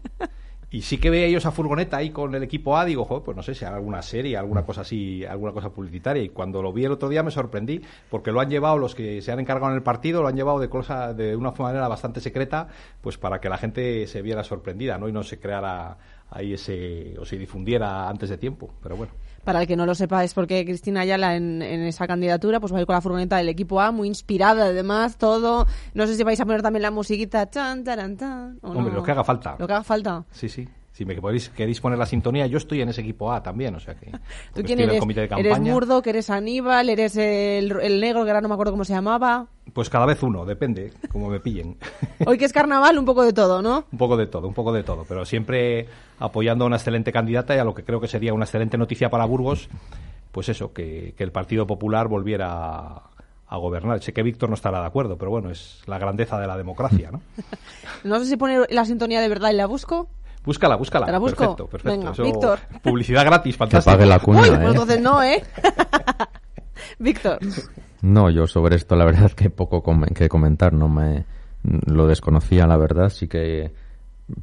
[0.73, 3.37] Y sí que veía yo esa furgoneta ahí con el equipo A, digo, joder, pues
[3.37, 6.23] no sé si hay alguna serie, alguna cosa así, alguna cosa publicitaria.
[6.23, 9.21] Y cuando lo vi el otro día me sorprendí, porque lo han llevado los que
[9.21, 12.23] se han encargado en el partido, lo han llevado de cosa, de una manera bastante
[12.23, 12.69] secreta,
[13.03, 15.11] pues para que la gente se viera sorprendida, ¿no?
[15.11, 15.99] Y no se creara
[16.31, 18.73] ahí ese, o se difundiera antes de tiempo.
[18.83, 19.13] Pero bueno.
[19.45, 22.73] Para el que no lo sepa, es porque Cristina Ayala en, en, esa candidatura pues
[22.73, 25.67] va a ir con la furgoneta del equipo A, muy inspirada además, todo.
[25.95, 27.47] No sé si vais a poner también la musiquita.
[27.47, 29.57] Tan, tan, tan, Hombre, lo que haga falta.
[29.59, 30.25] Lo que haga falta.
[30.31, 30.69] Sí, sí.
[30.93, 33.81] Si me podéis, queréis poner la sintonía, yo estoy en ese equipo A también, o
[33.81, 34.11] sea que...
[34.55, 35.01] ¿Tú quién eres?
[35.01, 38.55] comité de ¿Eres Murdo, que eres Aníbal, eres el, el, negro, que ahora no me
[38.55, 39.47] acuerdo cómo se llamaba?
[39.73, 41.79] Pues cada vez uno, depende, como me pillen.
[42.27, 43.87] Hoy que es carnaval, un poco de todo, ¿no?
[43.91, 45.87] un poco de todo, un poco de todo, pero siempre
[46.19, 49.09] apoyando a una excelente candidata y a lo que creo que sería una excelente noticia
[49.09, 49.71] para Burgos,
[50.31, 53.03] pues eso, que, que el Partido Popular volviera
[53.53, 54.03] a gobernar.
[54.03, 57.11] Sé que Víctor no estará de acuerdo, pero bueno, es la grandeza de la democracia,
[57.11, 57.21] ¿no?
[58.05, 60.09] no sé si poner la sintonía de verdad y la busco.
[60.45, 61.07] Búscala, búscala.
[61.07, 61.39] ¿Te la busco?
[61.39, 61.99] Perfecto, perfecto.
[61.99, 62.59] Venga, Eso, Víctor.
[62.83, 63.93] Publicidad gratis, fantástico.
[63.93, 64.57] Que pague la cuña, Uy, ¿eh?
[64.57, 65.43] pues entonces no, ¿eh?
[66.99, 67.39] Víctor.
[68.03, 71.25] No, yo sobre esto la verdad que poco com que comentar, no me
[71.63, 73.73] lo desconocía, la verdad, sí que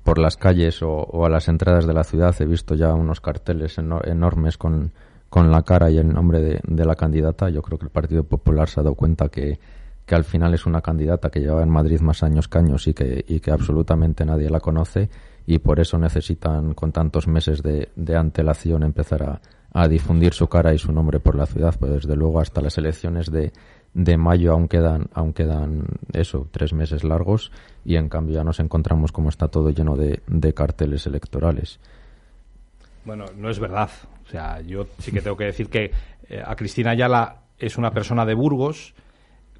[0.04, 3.20] por las calles o, o, a las entradas de la ciudad he visto ya unos
[3.20, 4.94] carteles eno enormes con,
[5.30, 7.50] con la cara y el nombre de, de, la candidata.
[7.50, 9.60] Yo creo que el Partido Popular se ha dado cuenta que,
[10.06, 12.94] que al final es una candidata que lleva en Madrid más años que años y
[12.94, 15.10] que, y que absolutamente nadie la conoce
[15.50, 19.42] y por eso necesitan con tantos meses de, de antelación empezar a,
[19.74, 21.74] a, difundir su cara y su nombre por la ciudad.
[21.80, 23.52] Pues desde luego hasta las elecciones de,
[23.96, 27.52] de mayo aún quedan, aún quedan eso, tres meses largos
[27.84, 31.80] y en cambio ya nos encontramos como está todo lleno de, de carteles electorales.
[33.04, 33.90] Bueno, no es verdad.
[34.28, 35.92] O sea, yo sí que tengo que decir que
[36.30, 38.94] eh, a Cristina Ayala es una persona de Burgos,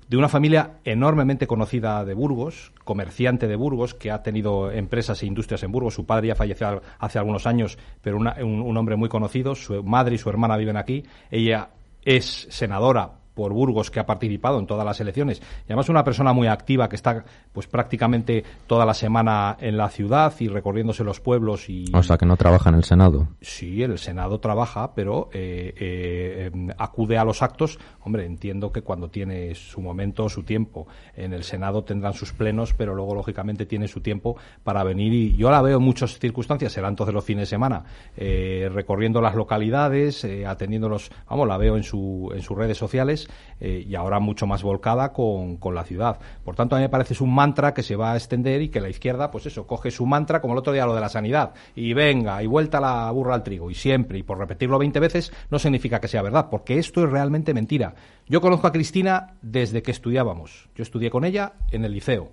[0.10, 5.28] de una familia enormemente conocida de Burgos, comerciante de Burgos, que ha tenido empresas e
[5.28, 5.94] industrias en Burgos.
[5.94, 9.54] Su padre ya falleció hace algunos años, pero un, hombre muy conocido.
[9.54, 11.04] Su madre y su hermana viven aquí.
[11.30, 11.70] Ella
[12.04, 16.34] es senadora por Burgos que ha participado en todas las elecciones y además una persona
[16.34, 17.24] muy activa que está
[17.54, 22.18] pues prácticamente toda la semana en la ciudad y recorriéndose los pueblos y o sea
[22.18, 23.30] que no trabaja en el Senado.
[23.40, 27.80] Sí el Senado trabaja pero eh, eh, acude a los actos.
[28.02, 32.74] Hombre entiendo que cuando tiene su momento su tiempo en el Senado tendrán sus plenos
[32.74, 34.36] pero luego lógicamente tiene su tiempo
[34.66, 36.74] para venir y yo la veo en muchas circunstancias.
[36.74, 37.86] Será entonces los fines de semana
[38.18, 43.29] eh, recorriendo las localidades atendiendo los vamos la veo en su en sus redes sociales
[43.60, 46.20] eh, y ahora mucho más volcada con, con, la ciudad.
[46.44, 48.70] Por tanto, a mí me parece es un mantra que se va a extender y
[48.70, 51.10] que la izquierda, pues eso, coge su mantra, como el otro día lo de la
[51.10, 55.00] sanidad, y venga, y vuelta la burra al trigo, y siempre, y por repetirlo 20
[55.00, 57.96] veces, no significa que sea verdad, porque esto es realmente mentira.
[58.28, 60.70] Yo conozco a Cristina desde que estudiábamos.
[60.76, 62.32] Yo estudié con ella en el liceo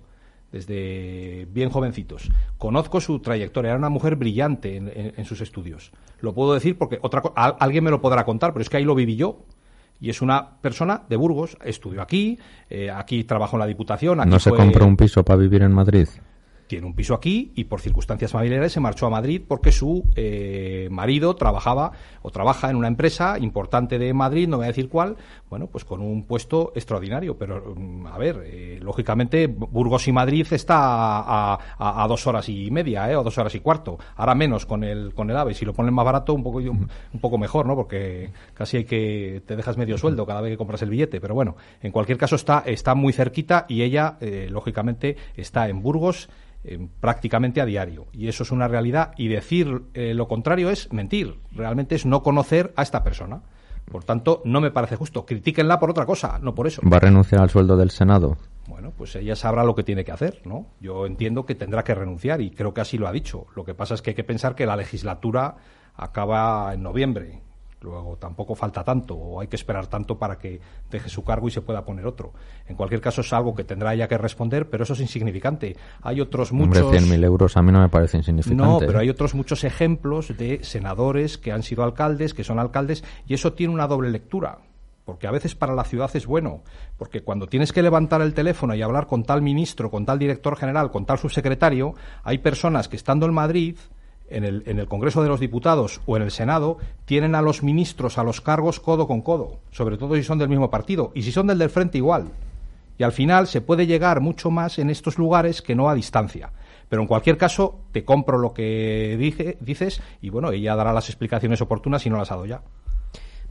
[0.51, 2.29] desde bien jovencitos.
[2.57, 5.91] Conozco su trayectoria, era una mujer brillante en, sus estudios.
[6.19, 8.95] Lo puedo decir porque otra, alguien me lo podrá contar, pero es que ahí lo
[8.95, 9.39] viví yo
[9.99, 12.37] y es una persona de Burgos, estudió aquí,
[12.69, 14.19] eh, aquí trabajó en la Diputación.
[14.19, 16.07] Aquí ¿No se compró un piso para vivir en Madrid?
[16.67, 20.87] Tiene un piso aquí y por circunstancias familiares se marchó a Madrid porque su eh,
[20.91, 21.91] marido trabajaba
[22.21, 25.17] o trabaja en una empresa importante de Madrid, no voy a decir cuál,
[25.49, 27.37] bueno, pues con un puesto extraordinario.
[27.37, 33.09] Pero, mm, a ver, eh, lógicamente Burgos y Madrid está a, dos horas y media,
[33.09, 33.15] ¿eh?
[33.15, 33.97] o dos horas y cuarto.
[34.15, 35.53] Ahora menos con el, con el AVE.
[35.53, 36.89] Si lo ponen más barato, un poco, un,
[37.21, 37.75] poco mejor, ¿no?
[37.75, 41.21] Porque casi hay que, te dejas medio sueldo cada vez que compras el billete.
[41.21, 45.81] Pero bueno, en cualquier caso está, está muy cerquita y ella, eh, lógicamente, está en
[45.81, 46.29] Burgos
[46.99, 48.07] prácticamente a diario.
[48.11, 49.11] Y eso es una realidad.
[49.17, 51.39] Y decir eh, lo contrario es mentir.
[51.51, 53.41] Realmente es no conocer a esta persona.
[53.91, 55.25] Por tanto, no me parece justo.
[55.25, 56.81] Critíquenla por otra cosa, no por eso.
[56.91, 58.37] ¿Va a renunciar al sueldo del Senado?
[58.67, 60.67] Bueno, pues ella sabrá lo que tiene que hacer, ¿no?
[60.81, 63.47] Yo entiendo que tendrá que renunciar y creo que así lo ha dicho.
[63.55, 65.55] Lo que pasa es que hay que pensar que la legislatura
[65.95, 67.41] acaba en noviembre
[67.81, 70.59] Luego tampoco falta tanto o hay que esperar tanto para que
[70.89, 72.33] deje su cargo y se pueda poner otro.
[72.67, 75.75] En cualquier caso es algo que tendrá ella que responder, pero eso es insignificante.
[76.01, 76.83] Hay otros muchos...
[76.83, 78.63] Hombre, 100.000 euros a mí no me parece insignificante.
[78.63, 79.03] No, pero ¿eh?
[79.03, 83.53] hay otros muchos ejemplos de senadores que han sido alcaldes, que son alcaldes, y eso
[83.53, 84.59] tiene una doble lectura
[85.07, 86.63] porque a veces para la ciudad es bueno,
[86.97, 90.57] porque cuando tienes que levantar el teléfono y hablar con tal ministro, con tal director
[90.57, 93.77] general, con tal subsecretario, hay personas que estando en Madrid
[94.29, 97.63] en el, en el Congreso de los Diputados o en el Senado tienen a los
[97.63, 101.23] ministros a los cargos codo con codo, sobre todo si son del mismo partido y
[101.23, 102.29] si son del del frente igual.
[102.97, 106.51] Y al final se puede llegar mucho más en estos lugares que no a distancia.
[106.89, 111.09] Pero en cualquier caso, te compro lo que dije, dices y bueno, ella dará las
[111.09, 112.61] explicaciones oportunas si no las ha dado ya.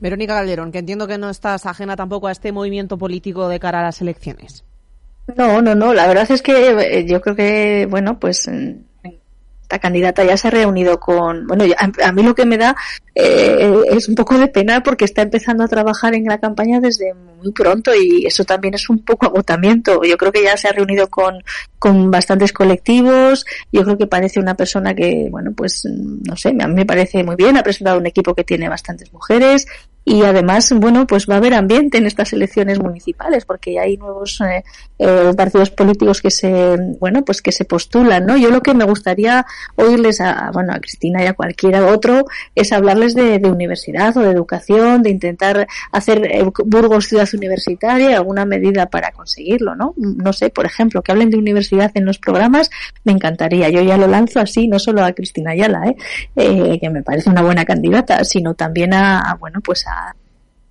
[0.00, 3.80] Verónica Calderón, que entiendo que no estás ajena tampoco a este movimiento político de cara
[3.80, 4.64] a las elecciones.
[5.36, 5.94] No, no, no.
[5.94, 8.46] La verdad es que eh, yo creo que, bueno, pues
[9.66, 12.76] esta candidata ya se ha reunido con, bueno, a, mí lo que me da
[13.16, 17.12] eh, es un poco de pena porque está empezando a trabajar en la campaña desde
[17.14, 20.04] muy pronto y eso también es un poco agotamiento.
[20.04, 21.42] Yo creo que ya se ha reunido con,
[21.80, 26.68] con bastantes colectivos, yo creo que parece una persona que, bueno, pues no sé, a
[26.68, 29.66] mí me parece muy bien, ha presentado un equipo que tiene bastantes mujeres
[30.08, 34.40] y además, bueno, pues va a haber ambiente en estas elecciones municipales porque hay nuevos
[34.40, 34.62] eh,
[35.00, 38.36] eh, partidos políticos que se, bueno, pues que se postulan, ¿no?
[38.36, 39.44] Yo lo que me gustaría
[39.74, 44.30] oírles a, bueno, a Cristina y a cualquiera otro es hablarles de, universidad o de
[44.30, 49.92] educación, de intentar hacer eh, Burgos ciudad universitaria, alguna medida para conseguirlo, ¿no?
[49.96, 52.70] No sé, por ejemplo, que hablen de universidad en los programas,
[53.02, 53.70] me encantaría.
[53.70, 55.82] Yo ya lo lanzo así, no solo a Cristina Ayala,
[56.36, 56.78] ¿eh?
[56.80, 59.95] que me parece una buena candidata, sino también a bueno, pues a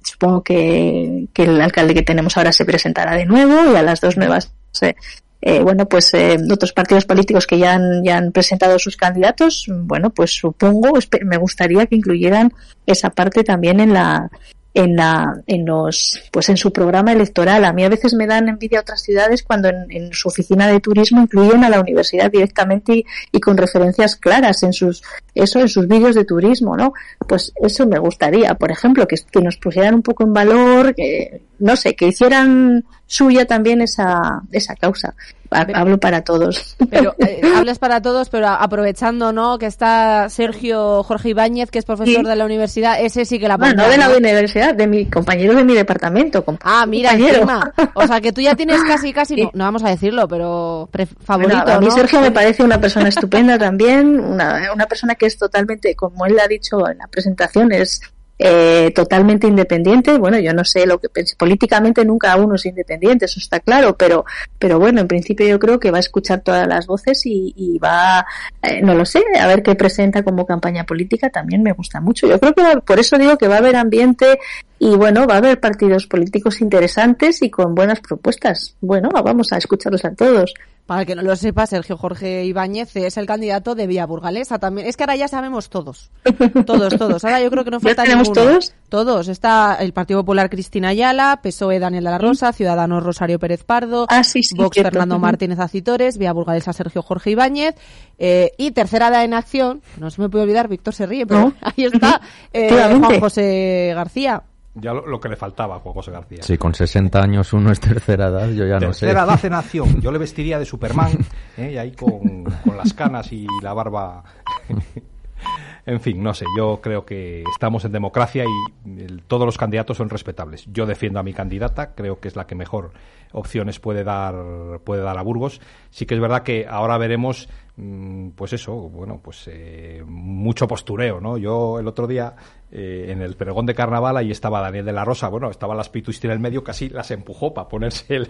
[0.03, 4.17] supongo que, el alcalde que tenemos ahora se presentará de nuevo y a las dos
[4.17, 4.51] nuevas
[4.81, 4.95] eh,
[5.41, 9.67] eh, bueno, pues eh, otros partidos políticos que ya han, ya han presentado sus candidatos,
[9.69, 12.51] bueno, pues supongo, me gustaría que incluyeran
[12.85, 14.29] esa parte también en la,
[14.75, 17.63] en la, en los, pues en su programa electoral.
[17.63, 21.21] A mí a veces me dan envidia otras ciudades cuando en, su oficina de turismo
[21.21, 25.01] incluyen a la universidad directamente y, con referencias claras en sus,
[25.33, 26.93] eso, en sus vídeos de turismo, ¿no?
[27.25, 31.41] Pues eso me gustaría, por ejemplo, que, que nos pusieran un poco en valor, que,
[31.59, 35.15] no sé, que hicieran suya también esa, esa causa
[35.49, 36.75] hablo para todos.
[36.89, 39.57] Pero eh, hablas para todos, pero aprovechando, ¿no?
[39.57, 43.57] Que está Sergio Jorge Ibáñez, que es profesor de la universidad, ese sí que la
[43.57, 46.43] Bueno, no de la universidad, de mi compañero de mi departamento.
[46.61, 47.73] Ah, mira, encima.
[47.93, 50.89] O sea, que tú ya tienes casi, casi, no, vamos a decirlo, pero
[51.23, 55.37] favorito, A mí Sergio me parece una persona estupenda también, una, una persona que es
[55.37, 58.01] totalmente, como él ha dicho en la presentación, es
[58.37, 60.17] eh, totalmente independiente.
[60.17, 61.35] Bueno, yo no sé lo que pensé.
[61.35, 64.25] Políticamente nunca uno es independiente, eso está claro, pero,
[64.59, 68.25] pero bueno, en principio yo creo que va a escuchar todas las voces y, va,
[68.61, 72.27] eh, no lo sé, a ver qué presenta como campaña política también me gusta mucho.
[72.27, 74.39] Yo creo que por eso digo que va a haber ambiente
[74.79, 78.75] y bueno, va a haber partidos políticos interesantes y con buenas propuestas.
[78.81, 80.53] Bueno, vamos a escucharlos a todos.
[80.85, 84.59] Para el que no lo sepa, Sergio Jorge Ibáñez es el candidato de Vía Burgalesa
[84.59, 84.87] también.
[84.87, 86.11] Es que ahora ya sabemos todos.
[86.65, 87.23] Todos, todos.
[87.23, 88.73] Ahora yo creo que no falta tenemos todos?
[88.89, 89.27] Todos.
[89.27, 94.05] Está el Partido Popular Cristina Ayala, PSOE Daniel de la Rosa, Ciudadanos Rosario Pérez Pardo,
[94.09, 94.21] ah,
[94.55, 97.75] Vox Fernando Martínez Acitores, Vía Burgalesa Sergio Jorge Ibáñez,
[98.17, 101.53] eh, y tercera edad en acción, no se me puede olvidar, Víctor se ríe, pero
[101.61, 102.21] ahí está,
[102.53, 102.69] eh,
[102.99, 104.43] Juan José García.
[104.75, 106.39] Ya lo, que le faltaba a Juan José García.
[106.41, 109.05] Sí, con 60 años uno es tercera edad, yo ya no sé.
[109.05, 110.01] Tercera edad en acción.
[110.01, 111.17] Yo le vestiría de Superman,
[111.57, 111.71] ¿eh?
[111.73, 112.43] y ahí con,
[112.75, 114.23] las canas y la barba.
[115.85, 120.09] en fin, no sé, yo creo que estamos en democracia y todos los candidatos son
[120.09, 120.65] respetables.
[120.71, 122.91] Yo defiendo a mi candidata, creo que es la que mejor
[123.31, 124.35] opciones puede dar,
[124.83, 125.61] puede dar a Burgos.
[125.89, 127.47] Sí que es verdad que ahora veremos
[127.77, 131.37] mm, pues eso, bueno, pues eh, mucho postureo, ¿no?
[131.37, 132.35] Yo el otro día
[132.71, 135.89] eh, en el pregón de carnaval, ahí estaba Daniel de la Rosa, bueno, estaba las
[135.89, 138.29] Pituistir en el medio, casi las empujó para ponerse el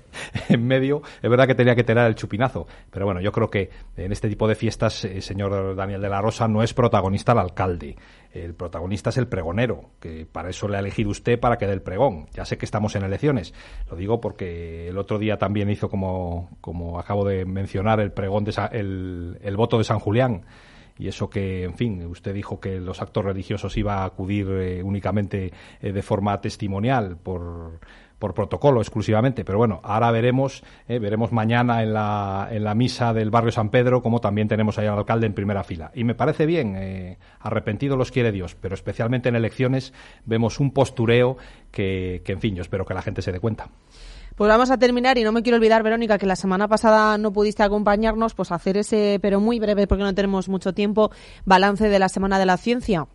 [0.48, 1.02] en medio.
[1.22, 4.28] Es verdad que tenía que tener el chupinazo, pero bueno, yo creo que en este
[4.28, 7.96] tipo de fiestas, eh, señor Daniel de la Rosa, no es protagonista el alcalde.
[8.32, 11.72] El protagonista es el pregonero, que para eso le ha elegido usted para que dé
[11.72, 12.26] el pregón.
[12.34, 13.54] Ya sé que estamos en elecciones.
[13.90, 18.44] Lo digo porque el otro día también hizo, como, como acabo de mencionar, el pregón
[18.44, 20.44] de el, el voto de San Julián
[20.98, 24.82] y eso que, en fin, usted dijo que los actos religiosos iba a acudir eh,
[24.82, 27.80] únicamente eh, de forma testimonial por,
[28.18, 33.12] por protocolo exclusivamente, pero bueno, ahora veremos, eh, veremos mañana en la, en la misa
[33.12, 35.90] del barrio San Pedro como también tenemos ahí al alcalde en primera fila.
[35.94, 39.92] Y me parece bien, arrepentido los quiere Dios, pero especialmente en elecciones
[40.24, 41.36] vemos un postureo
[41.70, 43.68] que, que, en fin, yo espero que la gente se dé cuenta.
[44.36, 47.32] Pues vamos a terminar y no me quiero olvidar, Verónica, que la semana pasada no
[47.32, 51.10] pudiste acompañarnos, pues hacer ese, pero muy breve porque no tenemos mucho tiempo,
[51.46, 53.06] balance de la Semana de la Ciencia.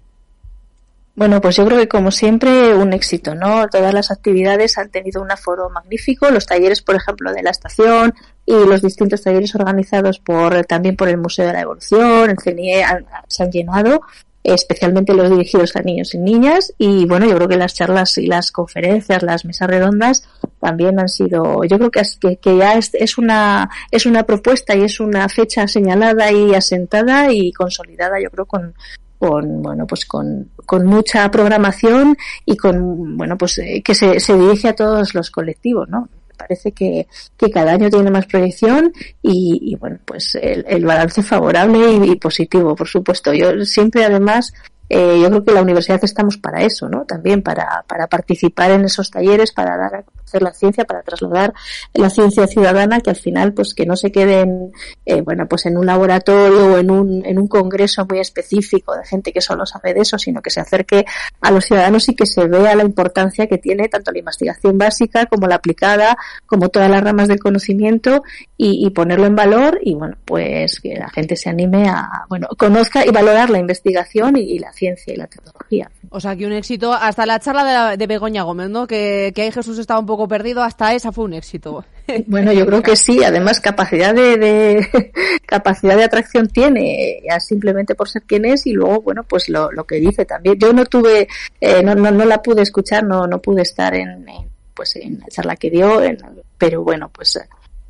[1.13, 3.67] Bueno, pues yo creo que como siempre un éxito, ¿no?
[3.67, 8.15] Todas las actividades han tenido un aforo magnífico, los talleres, por ejemplo, de la estación
[8.43, 12.83] y los distintos talleres organizados por también por el Museo de la Evolución, el CNIE,
[13.27, 14.01] se han llenado
[14.43, 18.25] especialmente los dirigidos a niños y niñas y bueno yo creo que las charlas y
[18.25, 20.27] las conferencias las mesas redondas
[20.59, 24.83] también han sido yo creo que, que, ya es, es, una es una propuesta y
[24.83, 28.73] es una fecha señalada y asentada y consolidada yo creo con
[29.19, 34.35] con bueno pues con, con mucha programación y con bueno pues eh, que se, se
[34.35, 36.09] dirige a todos los colectivos no
[36.41, 41.93] parece que, que cada año tiene más proyección y, bueno, pues el, el balance favorable
[41.93, 43.33] y, y, positivo, por supuesto.
[43.33, 44.53] Yo siempre además
[44.93, 47.05] eh, yo creo que la universidad estamos para eso, ¿no?
[47.05, 51.53] También para, para participar en esos talleres, para dar a conocer la ciencia, para trasladar
[51.93, 54.73] la ciencia ciudadana, que al final, pues que no se quede en,
[55.05, 59.05] eh, bueno, pues en un laboratorio o en un, en un congreso muy específico de
[59.05, 61.05] gente que solo sabe de eso, sino que se acerque
[61.39, 65.25] a los ciudadanos y que se vea la importancia que tiene tanto la investigación básica
[65.27, 68.23] como la aplicada, como todas las ramas del conocimiento
[68.57, 72.49] y, y ponerlo en valor y, bueno, pues que la gente se anime a, bueno,
[72.57, 75.91] conozca y valorar la investigación y, y la ciencia y la tecnología.
[76.09, 78.87] O sea, que un éxito, hasta la charla de, la, de Begoña Gómez, ¿no?
[78.87, 81.83] Que, que ahí Jesús estaba un poco perdido, hasta esa fue un éxito.
[82.27, 85.11] Bueno, yo creo que sí, además capacidad de, de
[85.45, 89.71] capacidad de atracción tiene, ya simplemente por ser quien es y luego, bueno, pues lo,
[89.71, 90.57] lo que dice también.
[90.59, 91.29] Yo no tuve,
[91.61, 95.19] eh, no, no, no la pude escuchar, no, no pude estar en, en pues en
[95.19, 96.17] la charla que dio, en,
[96.57, 97.39] pero bueno, pues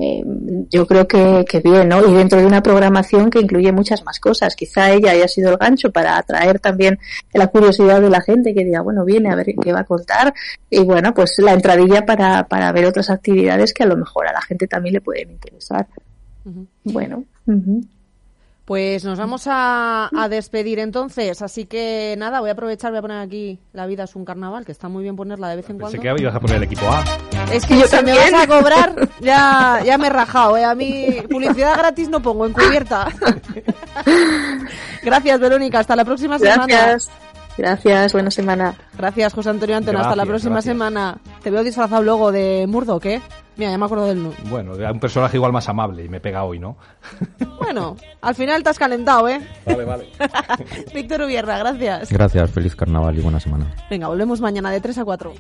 [0.04, 0.24] eh,
[0.72, 2.04] yo creo que, que, bien, ¿no?
[2.08, 4.56] Y dentro de una programación que incluye muchas más cosas.
[4.56, 6.98] Quizá ella haya sido el gancho para atraer también
[7.34, 10.34] la curiosidad de la gente que diga, bueno, viene a ver qué va a contar.
[10.72, 14.34] Y bueno, pues la entradilla para, para ver otras actividades que a lo mejor a
[14.34, 15.86] la gente también le pueden interesar.
[16.46, 16.68] Uh -huh.
[16.86, 17.24] Bueno.
[17.46, 17.88] Uh -huh.
[18.72, 23.02] Pues nos vamos a, a, despedir entonces, así que nada, voy a aprovechar, voy a
[23.02, 25.78] poner aquí La vida es un carnaval, que está muy bien ponerla de vez en
[25.78, 26.16] Pensé cuando.
[26.16, 27.04] que ibas a poner el equipo A.
[27.52, 30.64] Es que si me vas a cobrar, ya, ya me he rajado, ¿eh?
[30.64, 33.10] A mí publicidad gratis no pongo, encubierta.
[35.04, 36.54] Gracias, Verónica, hasta la próxima gracias.
[36.54, 36.74] semana.
[36.74, 37.12] Gracias.
[37.58, 38.76] Gracias, buena semana.
[38.98, 40.00] Gracias, José Antonio Antena.
[40.00, 40.72] Hasta la próxima gracias.
[40.74, 41.18] semana.
[41.44, 43.22] Te veo disfrazado luego de Murdoch, ¿eh?
[43.58, 46.44] Mira, ya me acuerdo del Bueno, de un personaje igual más amable y me pega
[46.44, 46.78] hoy, ¿no?
[47.62, 49.40] Bueno, al final te has calentado, ¿eh?
[49.66, 50.10] Vale, vale.
[50.94, 52.12] Víctor Ubierra, gracias.
[52.12, 53.74] Gracias, feliz carnaval y buena semana.
[53.90, 55.34] Venga, volvemos mañana de 3 a 4.